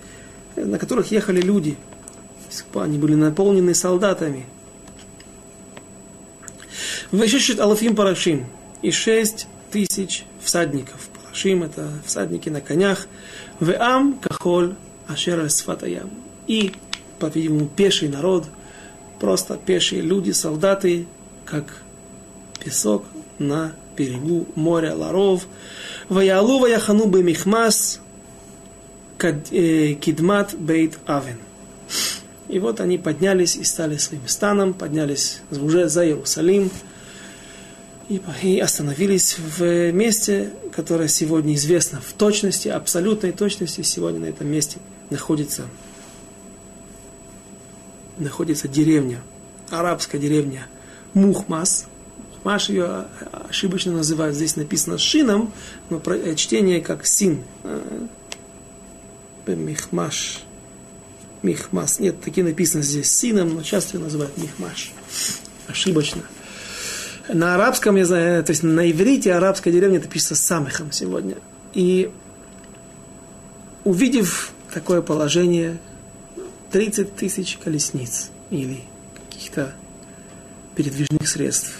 [0.56, 1.78] на которых ехали люди.
[2.74, 4.46] Они были наполнены солдатами.
[7.12, 8.46] Вешешет алафим парашим.
[8.82, 11.10] И шесть тысяч всадников.
[11.24, 13.08] Парашим– это всадники на конях.
[13.60, 14.76] Веам кахоль
[15.08, 16.10] ашер сфатаям.
[16.48, 16.74] И,
[17.20, 18.46] по-видимому, пеший народ,
[19.20, 21.08] просто пешие люди, солдаты,
[21.46, 21.66] как
[22.64, 23.06] песок
[23.40, 25.46] на берегу моря Ларов.
[26.10, 28.03] Ваялу ваяхану бемихмас э,
[29.32, 31.38] кидмат бейт авен.
[32.50, 36.70] И вот они поднялись и стали своим станом, поднялись уже за Иерусалим
[38.10, 43.82] и, остановились в месте, которое сегодня известно в точности, абсолютной точности.
[43.82, 44.78] Сегодня на этом месте
[45.10, 45.64] находится,
[48.18, 49.22] находится деревня,
[49.70, 50.68] арабская деревня
[51.14, 51.88] Мухмас,
[52.44, 53.06] Маш ее
[53.50, 55.54] ошибочно называют, здесь написано шином,
[55.90, 57.44] но э, чтение как син.
[59.48, 60.44] Михмаш.
[61.42, 62.00] Михмас.
[62.00, 64.92] Нет, такие написано здесь сином, но часто ее называют михмаш.
[65.68, 66.22] Ошибочно.
[67.28, 71.38] На арабском, я знаю, то есть на иврите арабская деревня это пишется самыхом сегодня.
[71.74, 72.12] И
[73.84, 75.80] увидев такое положение,
[76.72, 78.82] 30 тысяч колесниц или
[79.30, 79.74] каких-то
[80.76, 81.74] передвижных средств,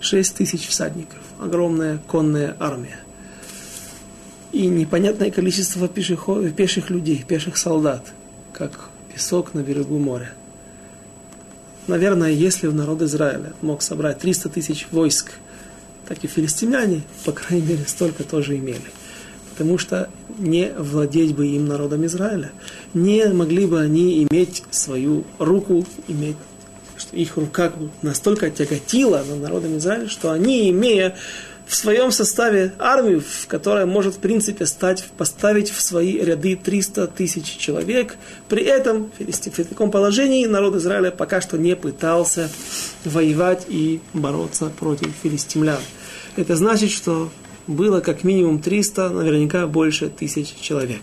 [0.00, 2.98] 6 тысяч всадников, огромная конная армия.
[4.54, 8.12] И непонятное количество пешеход, пеших людей, пеших солдат,
[8.52, 10.32] как песок на берегу моря.
[11.88, 15.32] Наверное, если в народ Израиля мог собрать 300 тысяч войск,
[16.06, 18.92] так и филистимляне, по крайней мере, столько тоже имели.
[19.50, 22.52] Потому что не владеть бы им народом Израиля,
[22.94, 26.36] не могли бы они иметь свою руку, иметь
[26.96, 31.16] что их рука настолько тяготила над народом Израиля, что они, имея
[31.74, 37.56] в своем составе армию, которая может, в принципе, стать, поставить в свои ряды 300 тысяч
[37.56, 38.14] человек.
[38.48, 42.48] При этом в таком положении народ Израиля пока что не пытался
[43.04, 45.80] воевать и бороться против филистимлян.
[46.36, 47.32] Это значит, что
[47.66, 51.02] было как минимум 300, наверняка больше тысяч человек.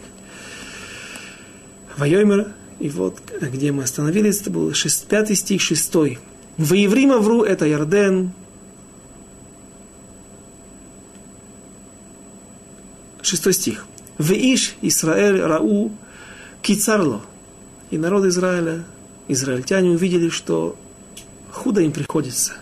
[1.98, 5.94] Вайомер и вот где мы остановились, это был 6, 5 стих 6.
[6.58, 8.32] В Еврима вру это Ярден.
[13.22, 13.86] Шестой стих.
[14.18, 15.92] В Иш Исраэль Рау
[16.62, 17.22] Кицарло.
[17.90, 18.84] И народ Израиля,
[19.28, 20.76] израильтяне увидели, что
[21.52, 22.54] худо им приходится.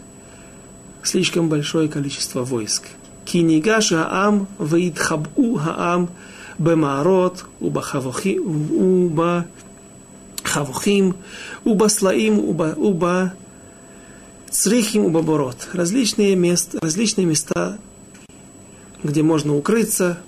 [1.03, 2.83] Слишком большое количество войск.
[3.25, 6.09] Кинигаш Аам Ваидхабу Хаам
[6.57, 9.45] Бемаарот Убахавохи Уба
[10.49, 11.15] хавухим,
[11.63, 11.87] уба
[12.75, 13.33] уба,
[14.49, 15.67] црихим, уба борот.
[15.73, 17.77] Различные места, различные места,
[19.03, 20.19] где можно укрыться.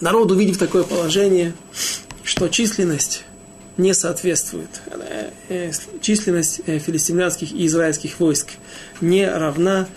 [0.00, 1.54] Народ, увидев такое положение,
[2.22, 3.24] что численность
[3.78, 5.72] не соответствует, э, э,
[6.02, 8.50] численность э, филистимлянских и израильских войск
[9.00, 9.88] не равна,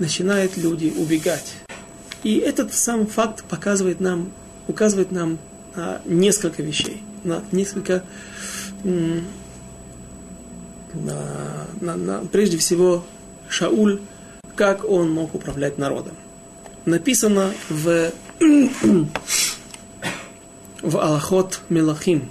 [0.00, 1.54] начинают люди убегать.
[2.24, 4.32] И этот сам факт показывает нам,
[4.66, 5.38] указывает нам
[5.76, 8.04] на несколько вещей, на несколько,
[8.82, 9.22] на,
[11.80, 13.04] на, на, прежде всего,
[13.48, 14.00] Шауль,
[14.56, 16.14] как он мог управлять народом.
[16.86, 18.10] Написано в,
[20.84, 22.30] в Аллахот Мелахим,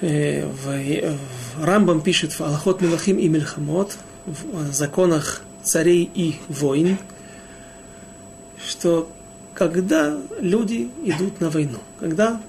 [0.00, 6.98] э, в Рамбам пишет в Аллахот Мелахим и Мельхамот, в законах царей и войн,
[8.66, 9.08] что
[9.54, 12.40] когда люди идут на войну, когда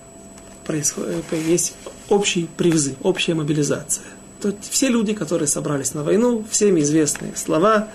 [0.66, 1.76] происходит, есть
[2.10, 4.04] общий призыв, общая мобилизация.
[4.42, 7.88] То все люди, которые собрались на войну, всем известные слова,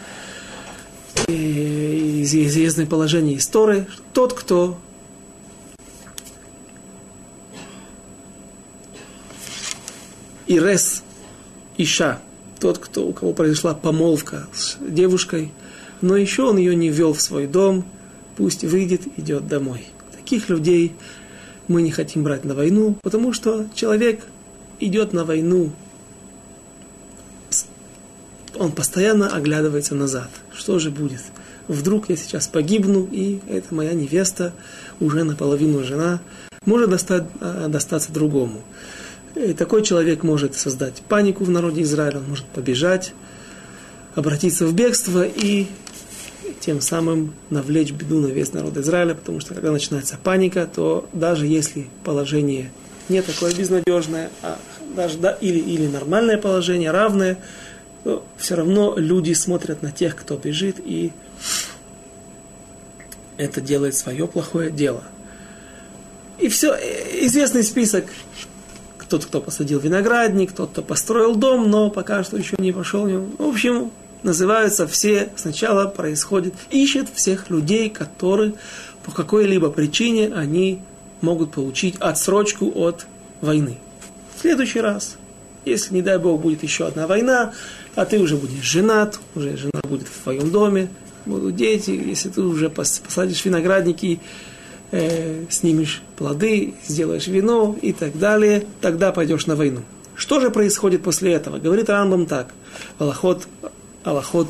[1.28, 4.78] и известное положение истории, тот, кто
[10.56, 11.02] Ирес
[11.78, 12.20] Иша,
[12.60, 15.52] тот, кто, у кого произошла помолвка с девушкой,
[16.00, 17.84] но еще он ее не ввел в свой дом–
[18.36, 19.86] пусть выйдет, идет домой.
[20.16, 20.94] Таких людей
[21.68, 24.24] мы не хотим брать на войну, потому что человек
[24.80, 25.70] идет на войну,
[28.58, 30.28] он постоянно оглядывается назад.
[30.54, 31.22] Что же будет?
[31.68, 34.52] Вдруг я сейчас погибну, и это моя невеста,
[35.00, 36.20] уже наполовину жена,
[36.66, 38.62] может достать, а, достаться другому.
[39.34, 43.14] И такой человек может создать панику в народе Израиля, он может побежать,
[44.14, 45.66] обратиться в бегство и
[46.60, 51.46] тем самым навлечь беду на весь народ Израиля, потому что когда начинается паника, то даже
[51.46, 52.70] если положение
[53.08, 54.58] не такое безнадежное, а
[54.94, 57.38] даже да, или, или нормальное положение, равное,
[58.04, 61.12] то все равно люди смотрят на тех, кто бежит, и
[63.38, 65.04] это делает свое плохое дело.
[66.38, 68.04] И все, известный список,
[69.12, 73.06] тот, кто посадил виноградник, тот, кто построил дом, но пока что еще не пошел.
[73.06, 73.90] В общем,
[74.22, 78.54] называются все, сначала происходит, ищет всех людей, которые
[79.04, 80.80] по какой-либо причине они
[81.20, 83.06] могут получить отсрочку от
[83.42, 83.76] войны.
[84.34, 85.16] В следующий раз,
[85.66, 87.52] если, не дай Бог, будет еще одна война,
[87.94, 90.88] а ты уже будешь женат, уже жена будет в твоем доме,
[91.26, 94.20] будут дети, если ты уже посадишь виноградники,
[94.92, 99.80] э, снимешь плоды, сделаешь вино и так далее, тогда пойдешь на войну.
[100.14, 101.58] Что же происходит после этого?
[101.58, 102.54] Говорит Рамбам так.
[102.98, 103.48] Аллахот,
[104.04, 104.48] Аллахот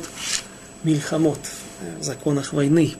[0.83, 1.39] Мильхамот,
[1.99, 2.93] в законах войны.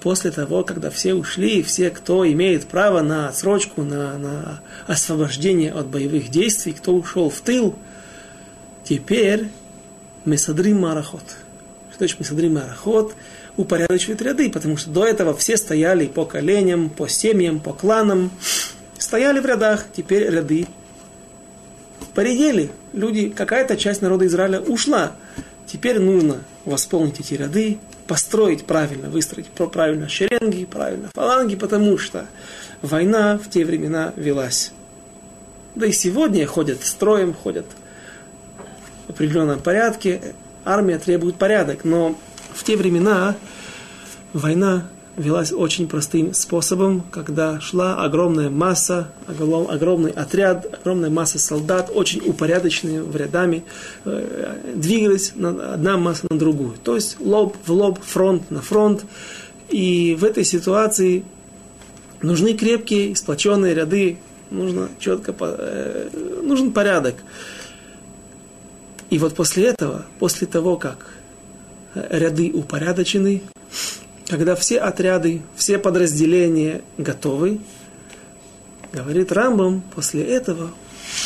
[0.00, 5.88] После того, когда все ушли, все, кто имеет право на отсрочку, на, на освобождение от
[5.88, 7.74] боевых действий, кто ушел в тыл,
[8.84, 9.48] теперь
[10.24, 11.24] Месадрим Марахот.
[11.90, 13.14] Что значит Месадрим Марахот?
[13.58, 18.30] Упорядочивает ряды, потому что до этого все стояли по коленям, по семьям, по кланам,
[18.98, 20.66] стояли в рядах, теперь ряды
[22.14, 22.70] поредели.
[22.92, 25.12] Люди, какая-то часть народа Израиля ушла.
[25.66, 32.26] Теперь нужно восполнить эти ряды, построить правильно, выстроить правильно шеренги, правильно фаланги, потому что
[32.80, 34.72] война в те времена велась.
[35.74, 37.66] Да и сегодня ходят строем, ходят
[39.06, 40.20] в определенном порядке.
[40.64, 42.16] Армия требует порядок, но
[42.58, 43.36] в те времена
[44.32, 52.20] война велась очень простым способом, когда шла огромная масса, огромный отряд, огромная масса солдат, очень
[52.20, 53.64] упорядоченные в рядами,
[54.04, 56.74] э, двигались одна масса на другую.
[56.82, 59.04] То есть лоб в лоб, фронт на фронт.
[59.68, 61.24] И в этой ситуации
[62.22, 64.18] нужны крепкие, сплоченные ряды,
[64.50, 66.08] нужно четко, э,
[66.42, 67.14] нужен порядок.
[69.10, 71.17] И вот после этого, после того, как
[72.10, 73.42] ряды упорядочены,
[74.28, 77.60] когда все отряды, все подразделения готовы,
[78.92, 80.70] говорит Рамбам, после этого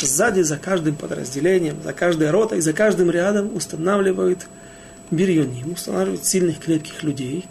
[0.01, 4.47] сзади за каждым подразделением, за каждой ротой, за каждым рядом устанавливают
[5.11, 7.45] бирюним, устанавливают сильных крепких людей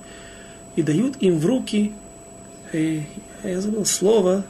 [0.76, 1.92] и дают им в руки,
[2.72, 3.00] э,
[3.44, 4.44] я забыл слово,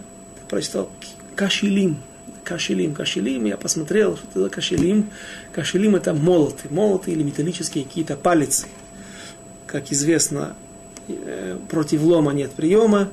[0.48, 0.88] прочитал,
[1.34, 1.96] кашелим,
[2.44, 5.10] кашелим, кашелим, я посмотрел, что это за кашелим.
[5.52, 8.66] Кашелим это молоты, молоты или металлические какие-то палицы.
[9.66, 10.54] Как известно,
[11.08, 13.08] Э, против лома нет приема.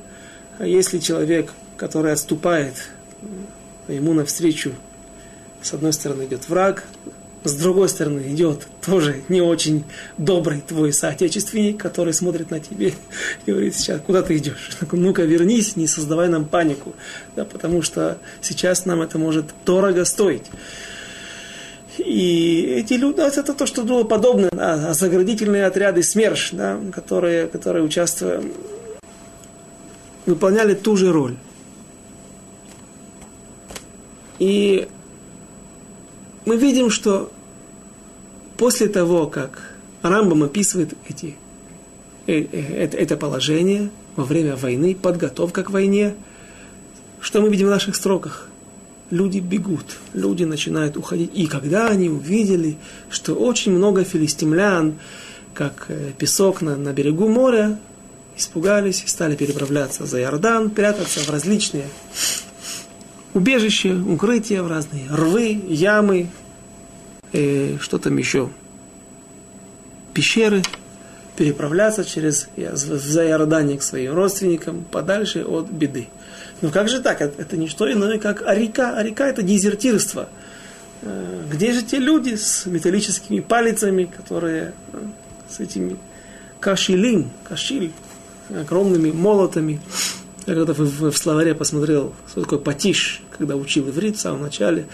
[0.58, 2.90] А если человек, который отступает,
[3.88, 4.74] э, ему навстречу,
[5.62, 6.86] с одной стороны идет враг,
[7.44, 9.86] с другой стороны идет тоже не очень
[10.18, 12.94] добрый твой соотечественник, который смотрит на тебе
[13.46, 14.72] и говорит, сейчас, куда ты идешь?
[14.92, 16.94] Ну-ка вернись, не создавай нам панику,
[17.36, 20.44] да, потому что сейчас нам это может дорого стоить.
[21.98, 27.84] И эти люди, это то, что было подобно, да, заградительные отряды СМЕРШ, да, которые, которые
[27.84, 28.52] участвовали,
[30.26, 31.36] выполняли ту же роль.
[34.40, 34.88] И
[36.50, 37.32] мы видим, что
[38.58, 41.36] после того, как Рамбам описывает эти,
[42.26, 46.16] э, э, это, положение во время войны, подготовка к войне,
[47.22, 48.48] что мы видим в наших строках?
[49.12, 51.32] люди бегут, люди начинают уходить.
[51.34, 52.78] И когда они увидели,
[53.10, 55.00] что очень много филистимлян,
[55.56, 57.80] как э, песок на, на берегу моря,
[58.38, 61.88] испугались и стали переправляться за Иордан, прятаться в различные
[63.34, 66.28] убежища, укрытия, в разные рвы, ямы,
[67.34, 68.50] э, что там еще,
[70.14, 70.62] пещеры,
[71.38, 76.10] переправляться через за Иордане к своим родственникам подальше от беды.
[76.62, 77.22] Но как же так?
[77.22, 78.96] Это, это не что иное, как а река.
[78.98, 80.28] А река это дезертирство.
[81.02, 84.98] Э, где же те люди с металлическими палицами, которые э,
[85.50, 85.98] с этими
[86.60, 87.94] כשילים, כשיל,
[88.50, 89.80] огромными молотами.
[90.46, 94.88] Я когда в, в словаре посмотрел, что такое פטיש, когда учил иврит в самом начале,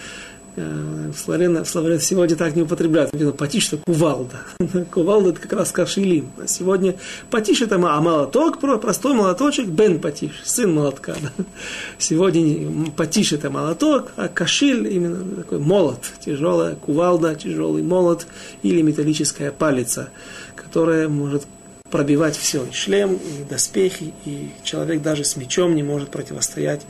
[0.56, 3.12] Э, в словаре, в словаре сегодня так не употребляют.
[3.12, 4.40] Написано פטיש это кувалда.
[4.90, 6.30] кувалда это как раз כשילים.
[6.42, 6.96] А сегодня
[7.30, 11.14] פטיש это а молоток, простой молоточек, בן פטיש, сын молотка.
[11.20, 11.30] Да?
[11.98, 18.26] Сегодня פטיש это молоток, а כשיל именно такой молот, тяжелая кувалда, тяжелый молот
[18.62, 20.08] или металлическая палица,
[20.54, 21.42] которая может
[21.90, 26.82] пробивать все, и шлем, и доспехи, и человек даже с мечом не может противостоять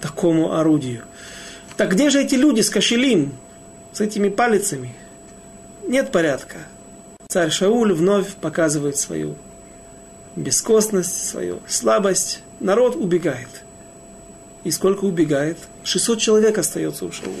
[0.00, 1.02] такому орудию.
[1.76, 3.32] Так где же эти люди с кошелем,
[3.92, 4.94] с этими палицами?
[5.86, 6.58] Нет порядка.
[7.28, 9.36] царь Шауль вновь показывает свою
[10.36, 12.40] бескостность, свою слабость.
[12.60, 13.48] Народ убегает.
[14.64, 15.58] И сколько убегает?
[15.84, 17.36] 600 человек остается у Шауля.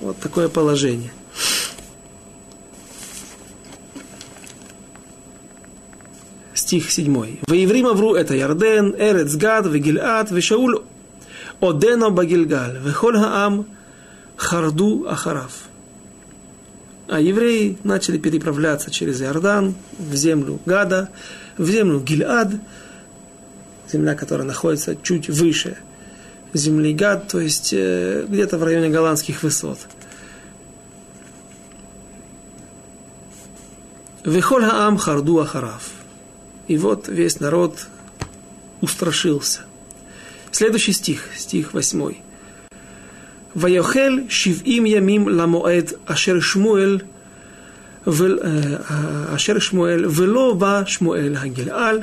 [0.00, 1.12] Вот такое положение.
[6.54, 7.38] Стих 7.
[7.46, 10.82] Воеврим Авру это Ярден, Эрец Гад, Вегилат, Вешауль
[11.62, 13.66] Одено Багильгаль, Вехоль Хаам
[14.36, 15.68] Харду Ахараф.
[17.06, 21.10] А евреи начали переправляться через Иордан в землю Гада,
[21.56, 22.50] в землю Гильад,
[23.92, 25.76] земля, которая находится чуть выше
[26.52, 29.78] земли Гад, то есть э, где-то в районе голландских высот.
[34.24, 35.90] Вехоль Хаам Харду Ахараф.
[36.66, 37.86] И вот весь народ
[38.80, 39.60] устрашился.
[40.61, 42.21] Следующий стих, стих восьмой.
[43.55, 46.99] ויאכל שבעים ימים למועד אשר שמואל
[49.35, 52.01] אשר שמואל ולא בא שמואל הגלעל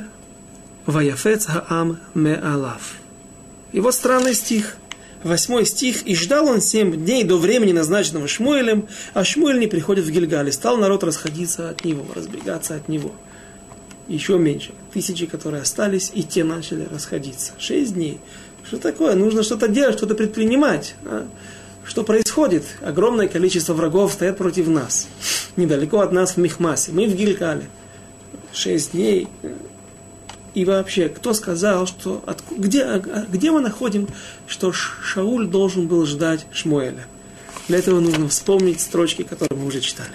[0.87, 2.79] ויפץ העם מעליו.
[3.73, 4.77] И вот странный стих.
[5.23, 6.03] Восьмой стих.
[6.03, 10.49] «И ждал он семь дней до времени, назначенного Шмуэлем, а Шмуэль не приходит в Гильгаль.
[10.49, 13.11] И стал народ расходиться от него, разбегаться от него.
[14.07, 14.71] Еще меньше.
[14.93, 17.53] Тысячи, которые остались, и те начали расходиться.
[17.57, 18.19] Шесть дней.
[18.64, 19.14] что такое?
[19.14, 20.94] Нужно что-то делать, что-то предпринимать.
[21.04, 21.26] А?
[21.84, 22.64] Что происходит?
[22.82, 25.08] Огромное количество врагов стоят против нас.
[25.56, 26.92] Недалеко от нас в Мехмасе.
[26.92, 27.68] Мы в Гилькале.
[28.52, 29.28] Шесть дней.
[30.54, 32.98] И вообще, кто сказал, что от, где, а,
[33.28, 34.08] где мы находим,
[34.46, 37.06] что Шауль должен был ждать Шмуэля?
[37.68, 40.14] Для этого нужно вспомнить строчки, которые мы уже читали.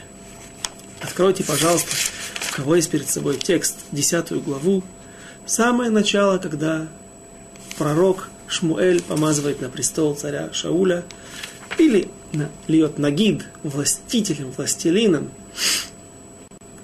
[1.02, 1.90] Откройте, пожалуйста,
[2.52, 4.84] у кого есть перед собой текст, десятую главу,
[5.46, 6.88] самое начало, когда
[7.78, 11.04] пророк Шмуэль помазывает на престол царя Шауля,
[11.78, 15.30] или на, льет нагид, властителем, властелином,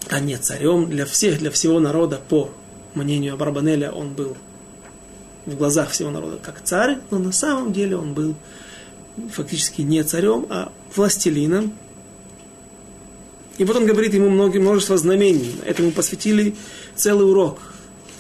[0.10, 2.50] а не царем для всех, для всего народа, по
[2.94, 4.36] мнению Абарбанеля, он был
[5.46, 8.36] в глазах всего народа как царь, но на самом деле он был
[9.32, 11.74] фактически не царем, а властелином.
[13.58, 15.56] И вот он говорит ему многие, множество знамений.
[15.66, 16.56] Этому посвятили
[16.96, 17.60] целый урок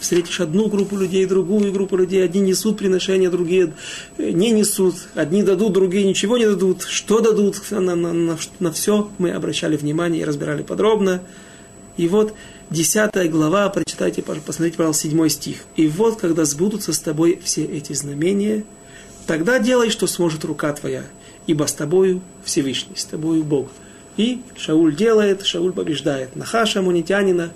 [0.01, 3.73] встретишь одну группу людей, другую группу людей, одни несут приношения, другие
[4.17, 8.71] э, не несут, одни дадут, другие ничего не дадут, что дадут, на, на, на, на
[8.71, 11.21] все мы обращали внимание и разбирали подробно.
[11.97, 12.33] И вот
[12.69, 15.59] десятая глава, прочитайте, посмотрите, пожалуйста, седьмой стих.
[15.75, 18.63] И вот, когда сбудутся с тобой все эти знамения,
[19.27, 21.03] тогда делай, что сможет рука твоя,
[21.47, 23.69] ибо с тобою Всевышний, с тобою Бог.
[24.17, 27.51] И Шауль делает, Шауль побеждает Нахаша, Мунитянина,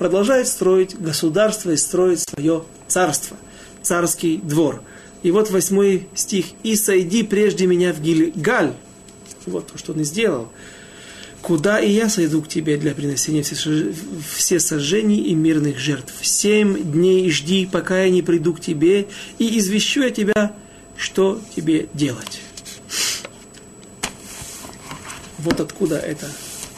[0.00, 3.36] продолжает строить государство и строить свое царство,
[3.82, 4.82] царский двор.
[5.22, 6.46] И вот восьмой стих.
[6.62, 8.72] «И сойди прежде меня в Гильгаль».
[9.44, 10.48] Вот то, что он и сделал.
[11.42, 16.14] «Куда и я сойду к тебе для принесения все сожжений и мирных жертв.
[16.22, 19.06] Семь дней жди, пока я не приду к тебе,
[19.38, 20.56] и извещу я тебя,
[20.96, 22.40] что тебе делать».
[25.36, 26.26] Вот откуда это,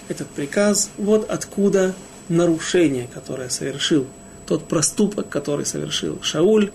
[0.09, 1.95] этот приказ, вот откуда
[2.29, 4.07] нарушение, которое совершил,
[4.47, 6.71] тот проступок, который совершил Шауль.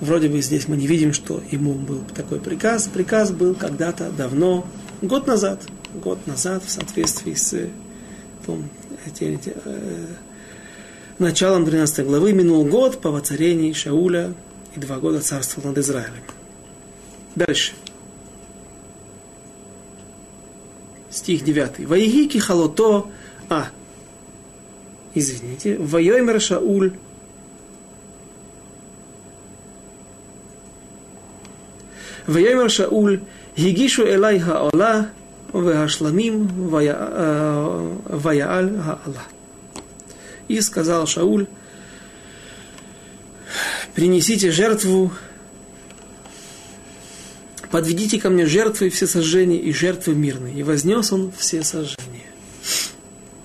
[0.00, 2.88] Вроде бы здесь мы не видим, что ему был такой приказ.
[2.92, 4.66] Приказ был когда-то давно,
[5.00, 5.62] год назад,
[5.94, 7.70] год назад, в соответствии с
[8.46, 8.68] том,
[9.06, 10.06] эти, э,
[11.18, 14.34] началом 12 главы, минул год по воцарении Шауля
[14.74, 16.22] и два года царствовал над Израилем.
[17.34, 17.72] Дальше.
[21.10, 21.86] Стих 9.
[21.86, 23.06] Ваиги кихалото,
[23.48, 23.68] а,
[25.18, 26.92] извините, Вайоймер Шауль.
[32.26, 33.20] Вайоймер Шауль,
[33.56, 35.08] Гигишу Элай Хаола,
[35.52, 39.22] Вегашламим, э, Ваяаль Хаала.
[40.48, 41.46] И сказал Шауль,
[43.94, 45.12] принесите жертву,
[47.70, 50.54] подведите ко мне жертвы все сожжения и жертвы мирные.
[50.54, 52.26] И вознес он все сожжения.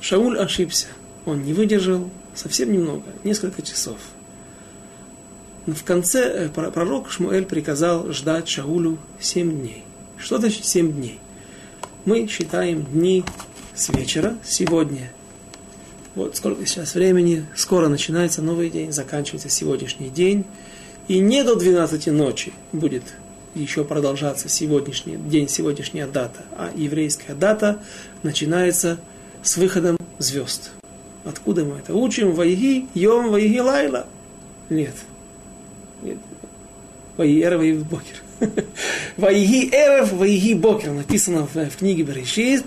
[0.02, 0.88] Шауль ошибся
[1.26, 3.98] он не выдержал совсем немного, несколько часов.
[5.66, 9.84] Но в конце э, пророк Шмуэль приказал ждать Шаулю семь дней.
[10.18, 11.20] Что значит семь дней?
[12.06, 13.24] Мы считаем дни
[13.76, 15.12] с вечера, сегодня.
[16.16, 20.46] Вот сколько сейчас времени, скоро начинается новый день, заканчивается сегодняшний день.
[21.08, 23.04] И не до 12 ночи будет
[23.54, 27.80] еще продолжаться сегодняшний день, сегодняшняя дата, а еврейская дата
[28.24, 28.98] начинается
[29.44, 30.72] с выходом звезд.
[31.24, 32.32] Откуда мы это учим?
[32.32, 34.08] Вайги, йом, вайги, лайла.
[34.70, 34.96] Нет.
[36.02, 36.18] Нет.
[37.18, 38.24] Вайги, эрев, вайги, бокер.
[39.18, 40.92] Вайги, эрев, вайги, бокер.
[40.92, 42.66] Написано в, в книге Берешит.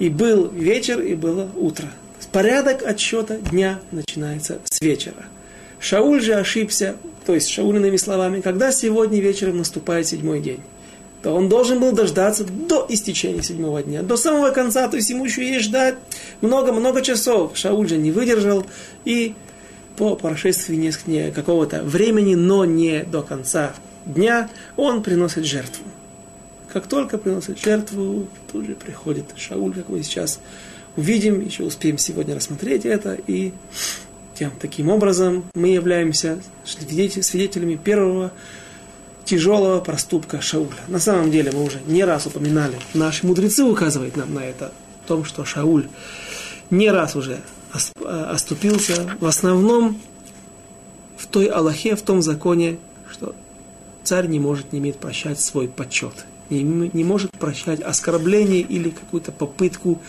[0.00, 1.86] И был вечер, и было утро.
[2.32, 5.26] порядок отсчета дня начинается с вечера.
[5.78, 10.60] Шауль же ошибся, то есть Шаулиными словами, когда сегодня вечером наступает седьмой день
[11.24, 15.24] то он должен был дождаться до истечения седьмого дня, до самого конца, то есть ему
[15.24, 15.94] еще есть ждать
[16.42, 17.56] много-много часов.
[17.56, 18.66] Шауль же не выдержал,
[19.06, 19.34] и
[19.96, 23.72] по прошествии какого-то времени, но не до конца
[24.04, 25.84] дня, он приносит жертву.
[26.70, 30.40] Как только приносит жертву, тут же приходит Шауль, как мы сейчас
[30.94, 33.54] увидим, еще успеем сегодня рассмотреть это, и
[34.38, 38.30] тем, таким образом мы являемся свидетелями первого
[39.24, 40.76] тяжелого проступка Шауля.
[40.88, 45.08] На самом деле мы уже не раз упоминали, наши мудрецы указывают нам на это, о
[45.08, 45.88] том, что Шауль
[46.70, 47.40] не раз уже
[47.72, 50.00] э, оступился, в основном
[51.16, 52.78] в той Аллахе, в том законе,
[53.10, 53.34] что
[54.02, 59.32] царь не может, не имеет прощать свой почет, не, не может прощать оскорбление или какую-то
[59.32, 60.00] попытку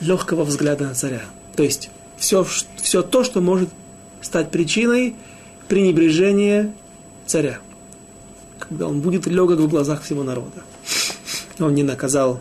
[0.00, 1.22] легкого взгляда на царя.
[1.56, 2.46] То есть все,
[2.76, 3.68] все то, что может
[4.20, 5.16] стать причиной
[5.68, 6.72] пренебрежения
[7.26, 7.58] царя
[8.68, 10.62] когда он будет легок в глазах всего народа.
[11.58, 12.40] Он не наказал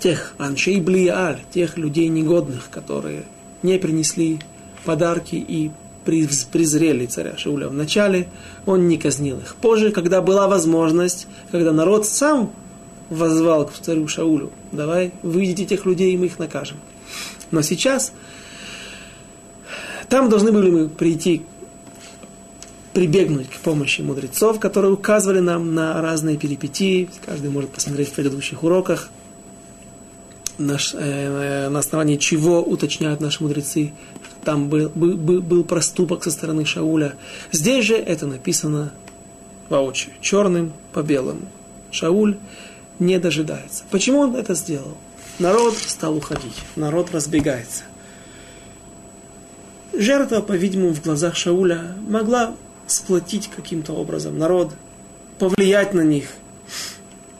[0.00, 3.24] тех аншей блиаль, тех людей негодных, которые
[3.62, 4.40] не принесли
[4.84, 5.70] подарки и
[6.04, 7.68] презрели царя Шауля.
[7.68, 8.28] Вначале
[8.64, 9.56] он не казнил их.
[9.56, 12.52] Позже, когда была возможность, когда народ сам
[13.10, 16.78] возвал к царю Шаулю, давай, выйдите тех людей, и мы их накажем.
[17.50, 18.12] Но сейчас
[20.08, 21.42] там должны были мы прийти
[22.98, 27.08] прибегнуть к помощи мудрецов, которые указывали нам на разные перипетии.
[27.24, 29.10] Каждый может посмотреть в предыдущих уроках,
[30.58, 33.92] наш, э, на основании чего уточняют наши мудрецы,
[34.42, 37.14] там был, был, был проступок со стороны Шауля.
[37.52, 38.92] Здесь же это написано
[39.68, 41.42] воочию, черным по белому.
[41.92, 42.36] Шауль
[42.98, 43.84] не дожидается.
[43.92, 44.96] Почему он это сделал?
[45.38, 47.84] Народ стал уходить, народ разбегается.
[49.96, 52.56] Жертва, по-видимому, в глазах Шауля могла
[52.88, 54.72] сплотить каким-то образом народ,
[55.38, 56.26] повлиять на них,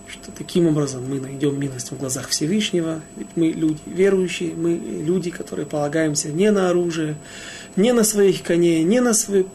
[0.07, 5.31] что таким образом мы найдем милость в глазах Всевышнего, ведь мы люди верующие, мы люди,
[5.31, 7.17] которые полагаемся не на оружие,
[7.77, 9.49] не на своих коней, не на, свою,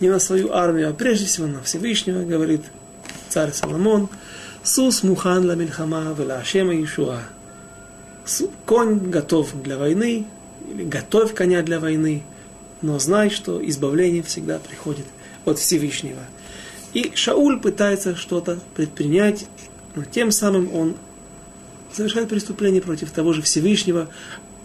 [0.00, 2.62] не на свою армию, а прежде всего на Всевышнего, говорит
[3.28, 4.08] царь Соломон,
[4.62, 7.22] «Сус мухан ла мильхама вела Ашема Ишуа».
[8.66, 10.26] Конь готов для войны,
[10.70, 12.22] или готовь коня для войны,
[12.82, 15.06] но знай, что избавление всегда приходит
[15.44, 16.22] от Всевышнего.
[16.92, 19.46] И Шауль пытается что-то предпринять,
[19.94, 20.96] но тем самым он
[21.92, 24.08] совершает преступление против того же Всевышнего,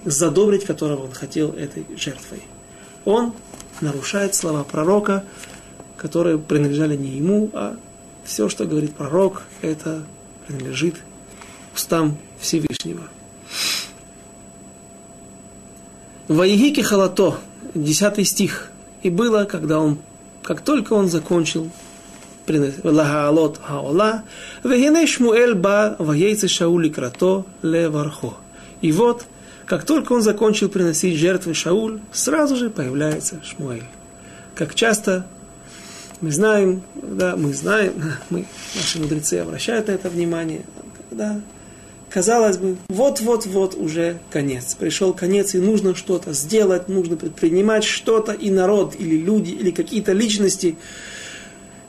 [0.04, 2.42] задобрить которого он хотел этой жертвой.
[3.06, 3.34] Он
[3.82, 5.24] нарушает слова пророка,
[5.98, 7.78] которые принадлежали не ему, а
[8.24, 10.04] все, что говорит пророк, это
[10.48, 10.96] принадлежит
[11.74, 13.04] устам Всевышнего.
[16.28, 17.38] Ваигики халато,
[17.74, 18.70] 10 стих.
[19.04, 20.00] И было, когда он,
[20.44, 21.72] как только он закончил
[22.48, 24.24] Лагаалот Хаола,
[24.64, 28.36] Вегене Шмуэль ба Ваейце Шаули Крато Левархо.
[28.82, 29.26] И вот,
[29.66, 33.86] как только он закончил приносить жертвы Шауль, сразу же появляется Шмуэль.
[34.54, 35.26] Как часто
[36.22, 37.94] мы знаем, да, мы знаем,
[38.30, 38.46] мы,
[38.76, 40.62] наши мудрецы обращают на это внимание,
[41.10, 41.42] когда
[42.16, 44.74] казалось бы, вот-вот-вот уже конец.
[44.80, 50.14] Пришел конец, и нужно что-то сделать, нужно предпринимать что-то, и народ, или люди, или какие-то
[50.14, 50.78] личности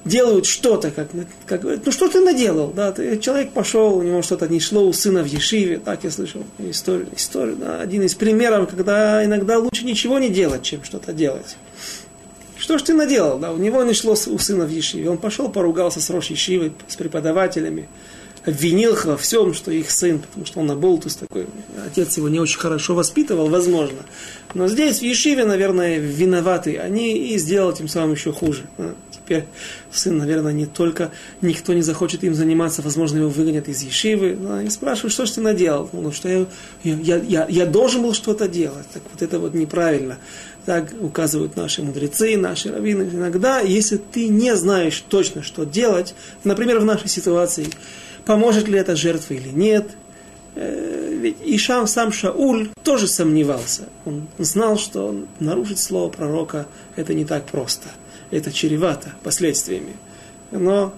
[0.04, 1.10] делают что-то, как,
[1.46, 4.92] как ну что ты наделал, да, ты, человек пошел, у него что-то не шло у
[4.92, 9.84] сына в Ешиве, так я слышал историю, историю да, один из примеров, когда иногда лучше
[9.84, 11.56] ничего не делать, чем что-то делать.
[12.56, 15.48] Что ж ты наделал, да, у него не шло у сына в Ешиве, он пошел,
[15.48, 17.86] поругался с Рош Ешивой, с преподавателями,
[18.46, 21.46] обвинил их во всем, что их сын, потому что он Аболтус такой,
[21.84, 23.98] отец его не очень хорошо воспитывал, возможно.
[24.54, 28.62] Но здесь в Ешиве, наверное, виноваты они и сделал тем самым еще хуже.
[28.78, 29.44] А теперь
[29.90, 31.10] сын, наверное, не только,
[31.42, 34.36] никто не захочет им заниматься, возможно, его выгонят из Ешивы.
[34.40, 35.90] Ну, и спрашивают, что же ты наделал?
[35.92, 36.46] Ну, что я,
[36.84, 38.86] я, я, я должен был что-то делать.
[38.94, 40.18] Так вот это вот неправильно.
[40.64, 43.10] Так указывают наши мудрецы, наши раввины.
[43.12, 47.66] Иногда, если ты не знаешь точно, что делать, например, в нашей ситуации,
[48.26, 49.96] поможет ли это жертва или нет.
[50.54, 53.88] Э, ведь и сам, Шауль тоже сомневался.
[54.04, 56.66] Он знал, что нарушить слово пророка
[56.96, 57.88] это не так просто.
[58.30, 59.96] Это чревато последствиями.
[60.50, 60.92] Но,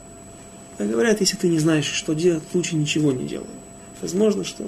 [0.79, 3.47] говорят, если ты не знаешь, что делать, лучше ничего не делай.
[4.01, 4.65] Возможно, что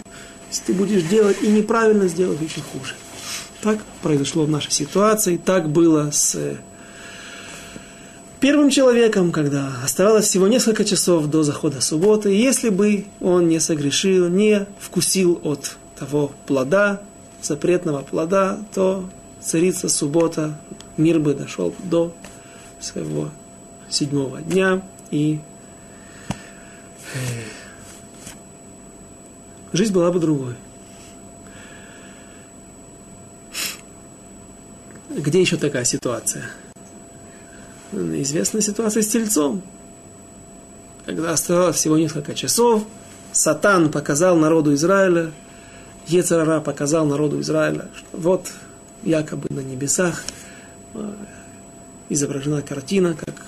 [0.50, 2.94] если ты будешь делать и неправильно сделать, еще хуже.
[3.62, 6.56] Так произошло в нашей ситуации, так было с
[8.40, 14.28] первым человеком, когда оставалось всего несколько часов до захода субботы, если бы он не согрешил,
[14.28, 17.02] не вкусил от того плода,
[17.42, 19.08] запретного плода, то
[19.40, 20.58] царица суббота,
[20.96, 22.14] мир бы дошел до
[22.80, 23.30] своего
[23.88, 25.40] седьмого дня, и
[27.14, 27.18] э,
[29.72, 30.54] жизнь была бы другой.
[35.10, 36.50] Где еще такая ситуация?
[37.92, 39.62] Известная ситуация с тельцом.
[41.06, 42.84] Когда оставалось всего несколько часов,
[43.32, 45.32] Сатан показал народу Израиля,
[46.06, 48.52] Ецарара показал народу Израиля, что вот
[49.02, 50.22] якобы на небесах
[50.94, 51.12] э,
[52.08, 53.46] изображена картина, как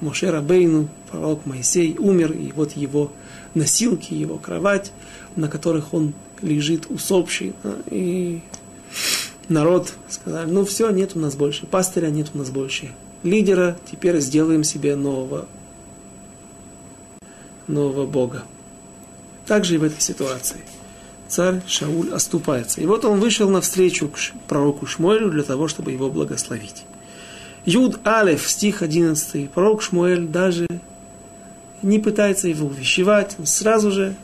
[0.00, 3.12] Моше Рабейну, пророк Моисей, умер, и вот его
[3.54, 4.90] носилки, его кровать,
[5.36, 6.12] на которых он
[6.42, 7.54] лежит усопший.
[7.90, 8.42] И
[9.48, 12.92] народ сказали, ну все, нет у нас больше пастыря, нет у нас больше
[13.26, 15.46] лидера, теперь сделаем себе нового,
[17.66, 18.44] нового Бога.
[19.46, 20.60] Также и в этой ситуации.
[21.28, 22.80] Царь Шауль оступается.
[22.80, 24.18] И вот он вышел навстречу к
[24.48, 26.84] пророку Шмуэлю для того, чтобы его благословить.
[27.64, 29.50] Юд Алеф, стих 11.
[29.50, 30.66] Пророк Шмуэль даже
[31.82, 34.14] не пытается его увещевать, он сразу же,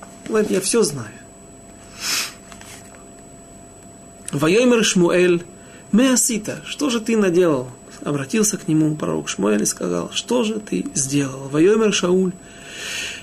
[0.48, 1.10] я все знаю.
[4.30, 5.44] Вайомер Шмуэль,
[5.90, 7.68] Меасита, что же ты наделал?
[8.04, 11.48] Обратился к нему пророк Шмуэль и сказал, что же ты сделал?
[11.48, 12.32] Вайомер Шауль,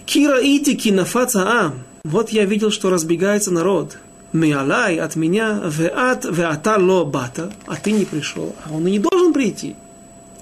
[0.05, 3.97] Кира итики нафаца ам, вот я видел, что разбегается народ.
[4.31, 8.55] Миалай от меня, веат, веата ло бата, а ты не пришел.
[8.65, 9.75] А он и не должен прийти.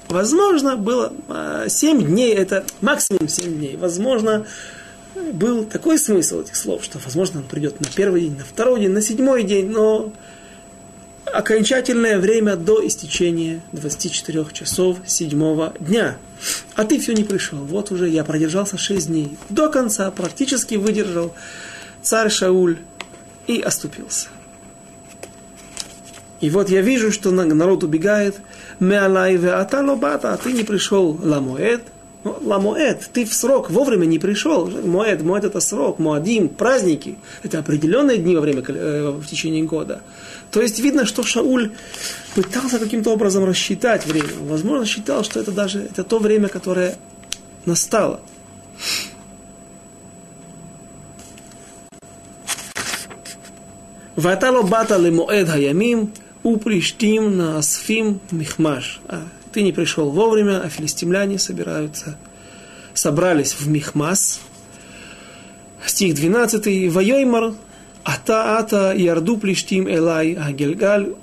[0.08, 1.12] Возможно, было
[1.68, 3.76] 7 а, дней, это максимум 7 дней.
[3.76, 4.46] Возможно,
[5.34, 8.92] был такой смысл этих слов, что, возможно, он придет на первый день, на второй день,
[8.92, 10.12] на седьмой день, но
[11.34, 16.18] окончательное время до истечения 24 часов седьмого дня.
[16.76, 17.60] А ты все не пришел.
[17.60, 19.38] Вот уже я продержался 6 дней.
[19.50, 21.34] До конца практически выдержал
[22.02, 22.78] царь Шауль
[23.48, 24.28] и оступился.
[26.40, 28.36] И вот я вижу, что народ убегает.
[28.80, 31.82] Меалай веата лобата, а ты не пришел ламоэд.
[32.28, 34.68] Ну, ламоэд, ты в срок вовремя не пришел.
[34.68, 37.16] Моэд, моэд это срок, моадим, праздники.
[37.42, 40.02] Это определенные дни во время, э, в течение года.
[40.52, 41.72] То есть видно, что Шауль
[42.36, 44.28] пытался каким-то образом рассчитать время.
[44.42, 46.98] Возможно, считал, что это даже это то время, которое
[47.66, 48.20] настало.
[54.18, 56.12] Ватало бата лемоэд хаямим,
[56.44, 59.00] уприштим на асфим михмаш.
[59.58, 62.16] Ты не пришел вовремя, а филистимляне собираются,
[62.94, 64.40] собрались в Михмас.
[65.84, 66.94] Стих 12.
[66.94, 67.56] Вайоймар
[68.04, 71.16] ата ата ярду плештим элай агельгаль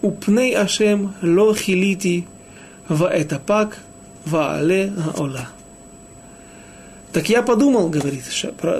[0.00, 2.26] упней ашем ло хилити
[2.88, 3.76] ваэтапак
[4.24, 5.50] ваале аола.
[7.12, 8.24] Так я подумал, говорит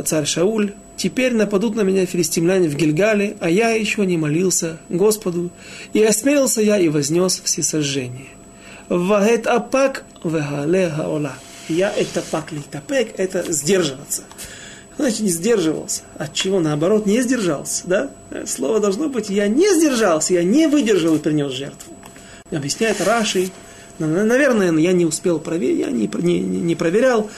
[0.06, 0.72] царь Шауль,
[1.02, 5.50] теперь нападут на меня филистимляне в Гильгале, а я еще не молился Господу,
[5.92, 8.28] и осмелился я и вознес всесожжение.
[8.88, 11.34] Ваэт апак вегале хаола.
[11.68, 14.22] Я это пак литапек, это сдерживаться
[14.98, 16.02] значит, не сдерживался.
[16.16, 16.60] От чего?
[16.60, 17.82] Наоборот, не сдержался.
[17.86, 18.10] Да?
[18.46, 21.94] Слово должно быть, я не сдержался, я не выдержал и принес жертву.
[22.50, 23.50] Объясняет Раши.
[24.06, 27.30] Наверное, я не успел проверить, я не, не, не проверял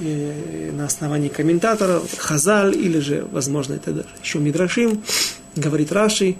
[0.00, 5.02] э, на основании комментатора, Хазаль, или же, возможно, это еще Мидрашим,
[5.56, 6.36] говорит Раши,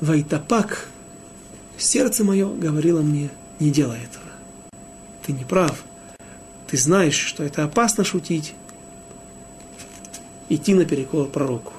[0.00, 0.88] Вайтапак,
[1.76, 3.30] сердце мое говорило мне,
[3.60, 4.24] не делай этого.
[5.26, 5.84] Ты не прав.
[6.66, 8.54] Ты знаешь, что это опасно шутить,
[10.48, 11.72] идти наперекор пророку.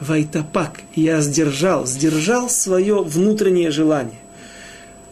[0.00, 4.18] Вайтапак, я сдержал, сдержал свое внутреннее желание.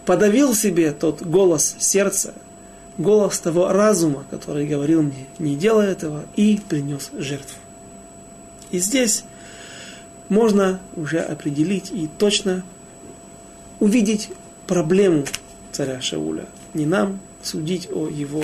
[0.06, 2.34] Подавил себе тот голос сердца,
[2.98, 7.58] голос того разума, который говорил мне, не делай этого, и принес жертву.
[8.70, 9.24] И здесь
[10.28, 12.64] можно уже определить и точно
[13.80, 14.30] увидеть
[14.66, 15.24] проблему
[15.72, 16.46] царя Шауля.
[16.74, 18.42] Не нам судить о его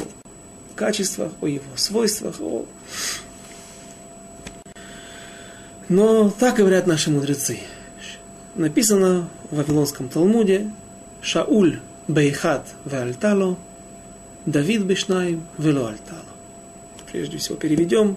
[0.77, 2.67] качествах, о его свойствах, о
[5.91, 7.59] но так говорят наши мудрецы.
[8.55, 10.71] Написано в Вавилонском Талмуде
[11.23, 13.59] Шауль Бейхат Веальтало,
[14.47, 16.25] Давид Бешнаим Вело Альтало.
[17.11, 18.17] Прежде всего переведем.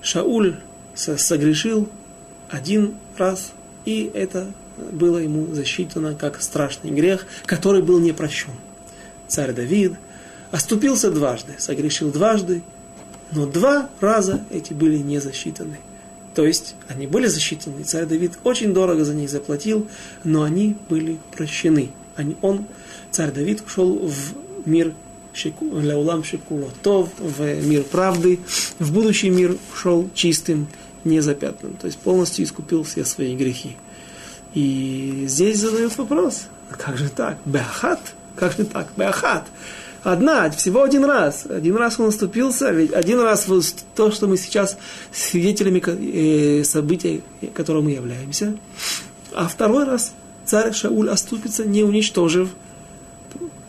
[0.00, 0.56] Шауль
[0.94, 1.88] согрешил
[2.48, 3.52] один раз,
[3.84, 8.52] и это было ему засчитано как страшный грех, который был не прощен.
[9.26, 9.94] Царь Давид
[10.50, 12.62] оступился дважды, согрешил дважды,
[13.32, 15.78] но два раза эти были не засчитаны.
[16.34, 19.88] То есть они были засчитаны, царь Давид очень дорого за них заплатил,
[20.22, 21.90] но они были прощены.
[22.42, 22.66] Он,
[23.10, 24.94] царь Давид, ушел в мир
[25.60, 28.40] Ляулам Шекулотов, в мир правды,
[28.78, 30.66] в будущий мир ушел чистым,
[31.04, 33.76] незапятным, то есть полностью искупил все свои грехи.
[34.54, 37.38] И здесь задают вопрос, «А как же так?
[37.44, 38.00] Беахат?
[38.34, 38.88] Как же так?
[38.96, 39.46] Беахат.
[40.02, 41.46] Одна, всего один раз.
[41.46, 43.64] Один раз он наступился, ведь один раз вот
[43.94, 44.78] то, что мы сейчас
[45.12, 47.22] свидетелями э, событий,
[47.54, 48.56] которым мы являемся.
[49.34, 50.12] А второй раз
[50.46, 52.50] царь Шауль оступится, не уничтожив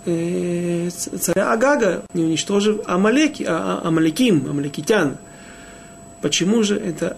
[0.05, 5.17] э, царя Агага, не уничтожив Амалеки, а, а, Амалеким, Амалекитян.
[6.21, 7.17] Почему же это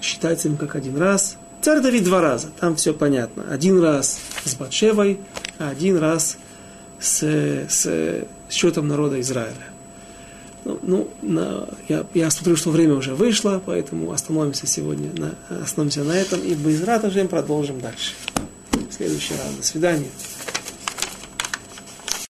[0.00, 1.36] считается им как один раз?
[1.60, 3.44] Царь Давид два раза, там все понятно.
[3.50, 5.18] Один раз с Батшевой,
[5.58, 6.36] а один раз
[7.00, 7.22] с,
[7.68, 9.54] с счетом народа Израиля.
[10.64, 16.04] Ну, ну на, я, я смотрю, что время уже вышло, поэтому остановимся сегодня на, остановимся
[16.04, 18.14] на этом и без Ратажем продолжим дальше.
[18.76, 19.54] В следующий раз.
[19.56, 20.08] До свидания.